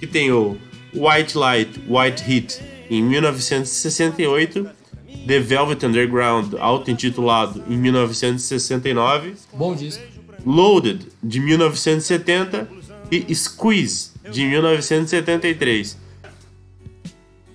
que 0.00 0.06
tem 0.06 0.32
o 0.32 0.58
White 0.92 1.38
Light, 1.38 1.80
White 1.88 2.30
Heat 2.30 2.60
em 2.90 3.02
1968, 3.02 4.81
The 5.26 5.38
Velvet 5.40 5.84
Underground, 5.86 6.54
auto-intitulado 6.58 7.62
em 7.68 7.76
1969, 7.76 9.34
Bom 9.52 9.74
disco. 9.74 10.02
Loaded 10.44 11.06
de 11.22 11.38
1970 11.38 12.68
e 13.10 13.34
Squeeze 13.34 14.10
de 14.30 14.44
1973. 14.44 15.96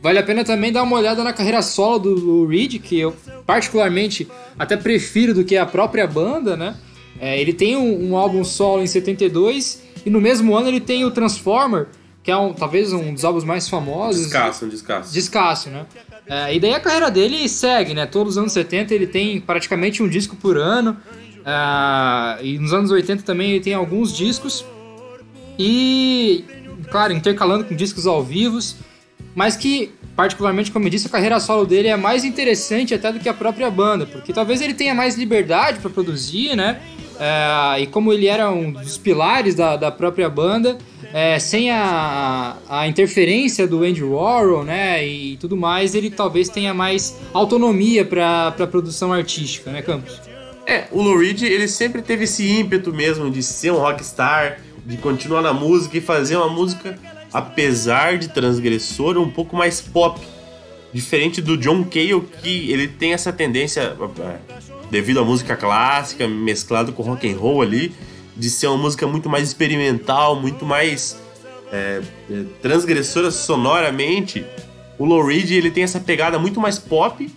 Vale 0.01 0.19
a 0.19 0.23
pena 0.23 0.45
também 0.45 0.71
dar 0.71 0.83
uma 0.83 0.95
olhada 0.95 1.23
na 1.23 1.33
carreira 1.33 1.61
solo 1.61 1.99
do 1.99 2.45
Reed, 2.45 2.79
que 2.79 2.99
eu 2.99 3.15
particularmente 3.45 4.27
até 4.57 4.77
prefiro 4.77 5.33
do 5.33 5.43
que 5.43 5.57
a 5.57 5.65
própria 5.65 6.07
banda, 6.07 6.55
né? 6.55 6.75
É, 7.19 7.39
ele 7.41 7.51
tem 7.51 7.75
um, 7.75 8.11
um 8.11 8.15
álbum 8.15 8.43
solo 8.43 8.83
em 8.83 8.87
72 8.87 9.81
e 10.05 10.09
no 10.09 10.21
mesmo 10.21 10.55
ano 10.55 10.67
ele 10.67 10.79
tem 10.79 11.03
o 11.03 11.11
Transformer, 11.11 11.87
que 12.21 12.29
é 12.29 12.37
um, 12.37 12.53
talvez 12.53 12.93
um 12.93 13.13
dos 13.13 13.25
álbuns 13.25 13.43
mais 13.43 13.67
famosos. 13.67 14.21
Descasso, 14.21 14.65
um 14.65 14.69
descasso. 14.69 15.13
Descasso, 15.13 15.69
né? 15.69 15.85
É, 16.29 16.53
e 16.53 16.59
daí 16.59 16.73
a 16.73 16.79
carreira 16.79 17.09
dele 17.09 17.47
segue, 17.47 17.93
né? 17.93 18.05
Todos 18.05 18.33
os 18.33 18.37
anos 18.37 18.51
70 18.51 18.93
ele 18.93 19.07
tem 19.07 19.39
praticamente 19.39 20.03
um 20.03 20.09
disco 20.09 20.35
por 20.35 20.57
ano. 20.57 20.97
É, 21.45 22.43
e 22.43 22.59
nos 22.59 22.73
anos 22.73 22.91
80 22.91 23.23
também 23.23 23.51
ele 23.51 23.59
tem 23.61 23.73
alguns 23.73 24.15
discos. 24.15 24.65
E, 25.57 26.43
claro, 26.91 27.13
intercalando 27.13 27.63
com 27.63 27.75
discos 27.75 28.05
ao 28.05 28.23
vivo. 28.23 28.59
Mas 29.33 29.55
que, 29.55 29.91
particularmente, 30.15 30.71
como 30.71 30.85
eu 30.85 30.89
disse, 30.89 31.07
a 31.07 31.09
carreira 31.09 31.39
solo 31.39 31.65
dele 31.65 31.87
é 31.87 31.95
mais 31.95 32.25
interessante 32.25 32.93
até 32.93 33.11
do 33.11 33.19
que 33.19 33.29
a 33.29 33.33
própria 33.33 33.69
banda. 33.69 34.05
Porque 34.05 34.33
talvez 34.33 34.61
ele 34.61 34.73
tenha 34.73 34.93
mais 34.93 35.15
liberdade 35.15 35.79
para 35.79 35.89
produzir, 35.89 36.55
né? 36.55 36.81
É, 37.19 37.81
e 37.81 37.87
como 37.87 38.13
ele 38.13 38.27
era 38.27 38.49
um 38.51 38.71
dos 38.71 38.97
pilares 38.97 39.55
da, 39.55 39.75
da 39.75 39.91
própria 39.91 40.29
banda, 40.29 40.77
é, 41.13 41.39
sem 41.39 41.71
a, 41.71 42.57
a 42.69 42.87
interferência 42.87 43.67
do 43.67 43.83
Andy 43.83 44.03
Warhol, 44.03 44.63
né, 44.63 45.05
e 45.05 45.37
tudo 45.37 45.57
mais, 45.57 45.95
ele 45.95 46.09
talvez 46.09 46.49
tenha 46.49 46.73
mais 46.73 47.17
autonomia 47.33 48.05
para 48.05 48.47
a 48.47 48.67
produção 48.67 49.11
artística, 49.11 49.71
né, 49.71 49.81
Campos? 49.81 50.19
É, 50.65 50.85
o 50.91 51.01
Lou 51.01 51.17
Reed, 51.17 51.43
ele 51.43 51.67
sempre 51.67 52.01
teve 52.01 52.25
esse 52.25 52.45
ímpeto 52.45 52.93
mesmo 52.93 53.31
de 53.31 53.41
ser 53.41 53.71
um 53.71 53.77
rockstar, 53.77 54.59
de 54.85 54.97
continuar 54.97 55.41
na 55.41 55.53
música 55.53 55.97
e 55.97 56.01
fazer 56.01 56.35
uma 56.35 56.49
música, 56.49 56.99
apesar 57.33 58.17
de 58.17 58.27
transgressor, 58.27 59.17
um 59.17 59.29
pouco 59.29 59.55
mais 59.55 59.79
pop. 59.79 60.19
Diferente 60.93 61.41
do 61.41 61.57
John 61.57 61.83
Cale, 61.83 62.21
que 62.41 62.71
ele 62.71 62.87
tem 62.87 63.13
essa 63.13 63.33
tendência, 63.33 63.95
devido 64.89 65.19
à 65.19 65.23
música 65.23 65.55
clássica, 65.55 66.27
mesclado 66.27 66.93
com 66.93 67.03
rock 67.03 67.29
and 67.29 67.37
roll 67.37 67.61
ali, 67.61 67.93
de 68.35 68.49
ser 68.49 68.67
uma 68.67 68.77
música 68.77 69.05
muito 69.05 69.29
mais 69.29 69.47
experimental, 69.47 70.39
muito 70.39 70.65
mais 70.65 71.17
é, 71.71 72.01
é, 72.29 72.43
transgressora 72.61 73.31
sonoramente. 73.31 74.45
O 74.97 75.05
Lou 75.05 75.25
Reed, 75.25 75.51
ele 75.51 75.71
tem 75.71 75.83
essa 75.83 75.99
pegada 75.99 76.39
muito 76.39 76.59
mais 76.59 76.79
pop 76.79 77.29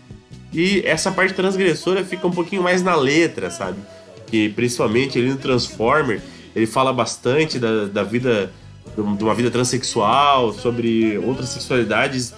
e 0.52 0.82
essa 0.84 1.10
parte 1.10 1.34
transgressora 1.34 2.04
fica 2.04 2.26
um 2.26 2.30
pouquinho 2.30 2.62
mais 2.62 2.82
na 2.82 2.94
letra, 2.94 3.50
sabe? 3.50 3.78
Que 4.26 4.48
principalmente 4.50 5.18
ele 5.18 5.30
no 5.30 5.36
Transformer, 5.36 6.20
ele 6.54 6.66
fala 6.66 6.92
bastante 6.92 7.58
da, 7.58 7.86
da 7.86 8.02
vida, 8.02 8.52
de 8.96 9.24
uma 9.24 9.34
vida 9.34 9.50
transexual, 9.50 10.52
sobre 10.52 11.18
outras 11.18 11.48
sexualidades 11.48 12.32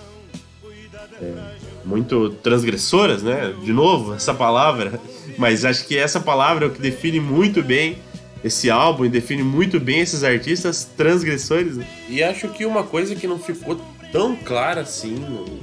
muito 1.85 2.31
transgressoras, 2.43 3.23
né? 3.23 3.55
De 3.63 3.73
novo, 3.73 4.15
essa 4.15 4.33
palavra, 4.33 5.01
mas 5.37 5.65
acho 5.65 5.87
que 5.87 5.97
essa 5.97 6.21
palavra 6.21 6.67
é 6.67 6.69
o 6.69 6.71
que 6.71 6.81
define 6.81 7.21
muito 7.21 7.63
bem 7.63 7.99
esse 8.45 8.71
álbum 8.71 9.05
e 9.05 9.09
define 9.09 9.43
muito 9.43 9.79
bem 9.79 10.01
esses 10.01 10.25
artistas 10.25 10.85
transgressores. 10.97 11.77
né? 11.77 11.87
E 12.09 12.23
acho 12.23 12.49
que 12.49 12.65
uma 12.65 12.83
coisa 12.83 13.15
que 13.15 13.27
não 13.27 13.39
ficou 13.39 13.81
tão 14.11 14.37
clara 14.37 14.83
assim 14.83 15.17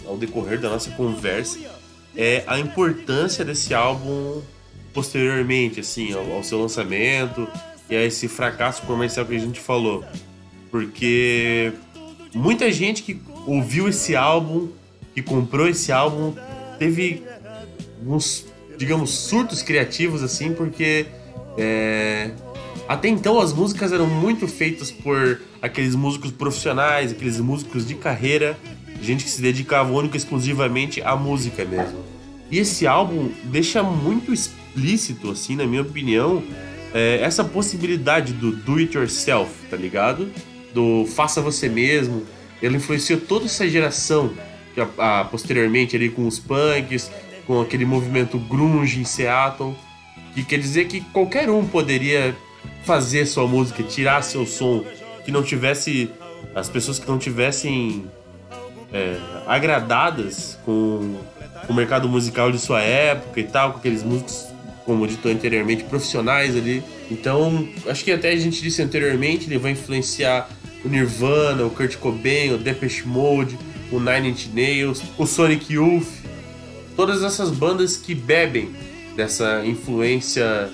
ao 0.06 0.18
decorrer 0.18 0.60
da 0.60 0.70
nossa 0.70 0.90
conversa 0.92 1.60
é 2.16 2.44
a 2.48 2.60
importância 2.60 3.46
desse 3.46 3.74
álbum 3.74 4.42
posteriormente, 4.94 5.80
assim, 5.80 6.14
ao, 6.14 6.32
ao 6.32 6.44
seu 6.44 6.60
lançamento 6.60 7.48
e 7.90 7.96
a 7.96 8.04
esse 8.04 8.28
fracasso 8.28 8.82
comercial 8.84 9.26
que 9.26 9.36
a 9.36 9.40
gente 9.40 9.60
falou. 9.60 10.04
Porque 10.72 11.72
muita 12.34 12.72
gente 12.72 13.04
que 13.04 13.22
ouviu 13.46 13.88
esse 13.88 14.16
álbum, 14.16 14.70
que 15.14 15.22
comprou 15.22 15.68
esse 15.68 15.92
álbum, 15.92 16.34
teve 16.78 17.24
uns, 18.06 18.46
digamos, 18.78 19.12
surtos 19.12 19.62
criativos, 19.62 20.24
assim, 20.24 20.54
porque 20.54 21.06
é, 21.58 22.32
até 22.88 23.08
então 23.08 23.40
as 23.40 23.54
músicas 23.54 23.92
eram 23.92 24.08
muito 24.08 24.48
feitas 24.48 24.92
por 24.92 25.42
aqueles 25.62 25.96
músicos 25.96 26.32
profissionais, 26.32 27.12
aqueles 27.12 27.40
músicos 27.40 27.86
de 27.86 27.96
carreira, 27.96 28.58
gente 29.02 29.24
que 29.24 29.30
se 29.30 29.42
dedicava 29.42 29.92
única 29.92 30.16
e 30.16 30.18
exclusivamente 30.18 31.02
à 31.02 31.16
música 31.16 31.64
mesmo. 31.66 32.04
E 32.50 32.58
esse 32.58 32.88
álbum 32.88 33.30
deixa 33.44 33.84
muito 33.84 34.34
explícito, 34.34 35.30
assim, 35.30 35.56
na 35.56 35.68
minha 35.68 35.82
opinião, 35.82 36.42
é, 36.94 37.20
essa 37.22 37.44
possibilidade 37.44 38.34
do 38.34 38.52
do 38.52 38.78
it 38.78 38.98
yourself, 38.98 39.52
tá 39.70 39.78
ligado? 39.78 40.32
Do 40.74 41.06
faça 41.06 41.42
você 41.42 41.70
mesmo. 41.70 42.24
Ele 42.62 42.78
influenciou 42.78 43.20
toda 43.20 43.46
essa 43.46 43.70
geração, 43.70 44.32
que 44.74 44.82
a, 44.82 44.88
a- 44.98 45.26
posteriormente 45.26 45.96
ali 45.96 46.10
com 46.10 46.28
os 46.28 46.40
punks, 46.40 47.12
com 47.46 47.62
aquele 47.62 47.86
movimento 47.86 48.38
grunge 48.38 49.00
em 49.00 49.04
Seattle, 49.06 49.76
que 50.34 50.44
quer 50.44 50.60
dizer 50.60 50.88
que 50.88 51.02
qualquer 51.02 51.50
um 51.50 51.66
poderia 51.66 52.36
fazer 52.84 53.26
sua 53.26 53.48
música, 53.48 53.82
tirar 53.84 54.22
seu 54.22 54.46
som, 54.46 54.84
que 55.26 55.32
não 55.32 55.44
tivesse 55.44 56.10
as 56.56 56.70
pessoas 56.70 57.00
que 57.00 57.08
não 57.08 57.18
tivessem 57.18 58.06
é, 58.94 59.18
agradadas 59.48 60.58
com 60.66 61.16
o 61.68 61.74
mercado 61.74 62.08
musical 62.10 62.52
de 62.52 62.60
sua 62.60 62.82
época 62.82 63.40
e 63.40 63.44
tal, 63.44 63.74
com 63.74 63.80
aqueles 63.80 64.04
músicos 64.04 64.46
como 64.86 65.06
dito 65.06 65.28
anteriormente, 65.28 65.84
profissionais 65.84 66.56
ali. 66.56 66.84
Então, 67.12 67.68
acho 67.88 68.04
que 68.04 68.12
até 68.12 68.30
a 68.30 68.36
gente 68.36 68.60
disse 68.62 68.82
anteriormente, 68.82 69.46
ele 69.48 69.60
vai 69.60 69.74
influenciar 69.74 70.50
o 70.84 70.88
Nirvana, 70.88 71.64
o 71.64 71.70
Kurt 71.70 71.98
Cobain, 71.98 72.54
o 72.54 72.58
Depeche 72.58 73.06
Mode, 73.08 73.58
o 73.92 74.00
Nine 74.00 74.30
Inch 74.30 74.48
Nails, 74.54 75.02
o 75.18 75.26
Sonic 75.26 75.74
Youth, 75.74 76.08
todas 76.96 77.24
essas 77.24 77.50
bandas 77.50 77.98
que 77.98 78.14
bebem 78.14 78.76
dessa 79.16 79.66
influência 79.66 80.70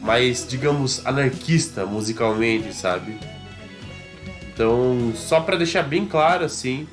mais, 0.00 0.46
digamos, 0.48 1.04
anarquista 1.04 1.84
musicalmente, 1.84 2.74
sabe? 2.74 3.16
Então, 4.52 5.12
só 5.14 5.40
para 5.40 5.56
deixar 5.56 5.82
bem 5.82 6.06
claro 6.06 6.44
assim, 6.44 6.86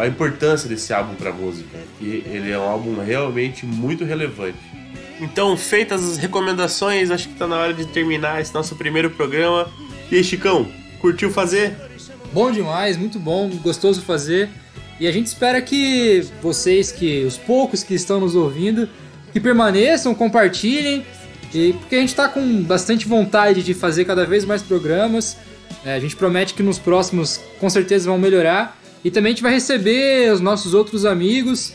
a 0.00 0.06
importância 0.06 0.68
desse 0.68 0.92
álbum 0.94 1.14
para 1.14 1.32
música, 1.32 1.78
que 1.98 2.24
ele 2.26 2.50
é 2.50 2.58
um 2.58 2.62
álbum 2.62 3.02
realmente 3.02 3.66
muito 3.66 4.04
relevante. 4.04 4.58
Então, 5.20 5.56
feitas 5.56 6.02
as 6.02 6.16
recomendações, 6.16 7.10
acho 7.10 7.28
que 7.28 7.34
tá 7.34 7.46
na 7.46 7.56
hora 7.56 7.74
de 7.74 7.86
terminar 7.86 8.40
esse 8.40 8.54
nosso 8.54 8.76
primeiro 8.76 9.10
programa. 9.10 9.68
E 10.10 10.16
aí, 10.16 10.24
Chicão, 10.24 10.70
curtiu 11.00 11.30
fazer? 11.30 11.74
Bom 12.32 12.50
demais, 12.50 12.96
muito 12.96 13.18
bom, 13.18 13.48
gostoso 13.62 14.02
fazer. 14.02 14.48
E 14.98 15.06
a 15.06 15.12
gente 15.12 15.26
espera 15.26 15.60
que 15.60 16.26
vocês, 16.42 16.90
que 16.90 17.24
os 17.24 17.36
poucos 17.36 17.82
que 17.82 17.94
estão 17.94 18.18
nos 18.20 18.34
ouvindo, 18.34 18.88
que 19.32 19.38
permaneçam, 19.38 20.14
compartilhem, 20.14 21.04
e 21.54 21.74
porque 21.74 21.96
a 21.96 22.00
gente 22.00 22.08
está 22.08 22.28
com 22.28 22.62
bastante 22.62 23.06
vontade 23.06 23.62
de 23.62 23.74
fazer 23.74 24.04
cada 24.04 24.24
vez 24.24 24.44
mais 24.44 24.62
programas. 24.62 25.36
É, 25.84 25.94
a 25.94 26.00
gente 26.00 26.16
promete 26.16 26.54
que 26.54 26.62
nos 26.62 26.78
próximos 26.78 27.40
com 27.60 27.68
certeza 27.70 28.08
vão 28.08 28.18
melhorar. 28.18 28.78
E 29.04 29.10
também 29.10 29.30
a 29.30 29.34
gente 29.34 29.42
vai 29.42 29.52
receber 29.52 30.32
os 30.32 30.40
nossos 30.40 30.74
outros 30.74 31.04
amigos, 31.04 31.72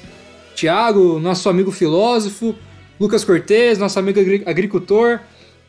Tiago, 0.56 1.20
nosso 1.20 1.48
amigo 1.48 1.72
filósofo, 1.72 2.56
Lucas 3.00 3.24
Cortez, 3.24 3.78
nosso 3.78 3.98
amigo 3.98 4.20
agri- 4.20 4.44
agricultor. 4.46 5.20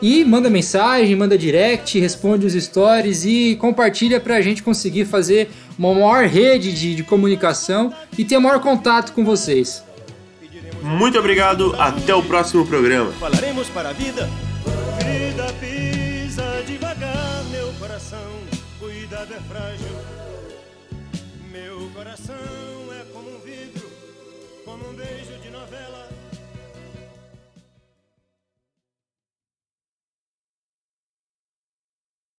e 0.01 0.25
manda 0.25 0.49
mensagem, 0.49 1.15
manda 1.15 1.37
direct, 1.37 1.99
responde 1.99 2.45
os 2.45 2.53
stories 2.53 3.23
e 3.25 3.55
compartilha 3.55 4.19
pra 4.19 4.41
gente 4.41 4.63
conseguir 4.63 5.05
fazer 5.05 5.49
uma 5.77 5.93
maior 5.93 6.25
rede 6.25 6.73
de, 6.73 6.95
de 6.95 7.03
comunicação 7.03 7.93
e 8.17 8.25
ter 8.25 8.39
maior 8.39 8.59
contato 8.59 9.13
com 9.13 9.23
vocês. 9.23 9.83
Muito 10.81 11.19
obrigado, 11.19 11.75
até 11.77 12.13
o 12.15 12.23
próximo 12.23 12.65
programa. 12.65 13.11
Falaremos 13.13 13.67
para 13.69 13.89
a 13.89 13.93
vida. 13.93 14.27
Vida 15.03 15.53
pisa 15.59 15.90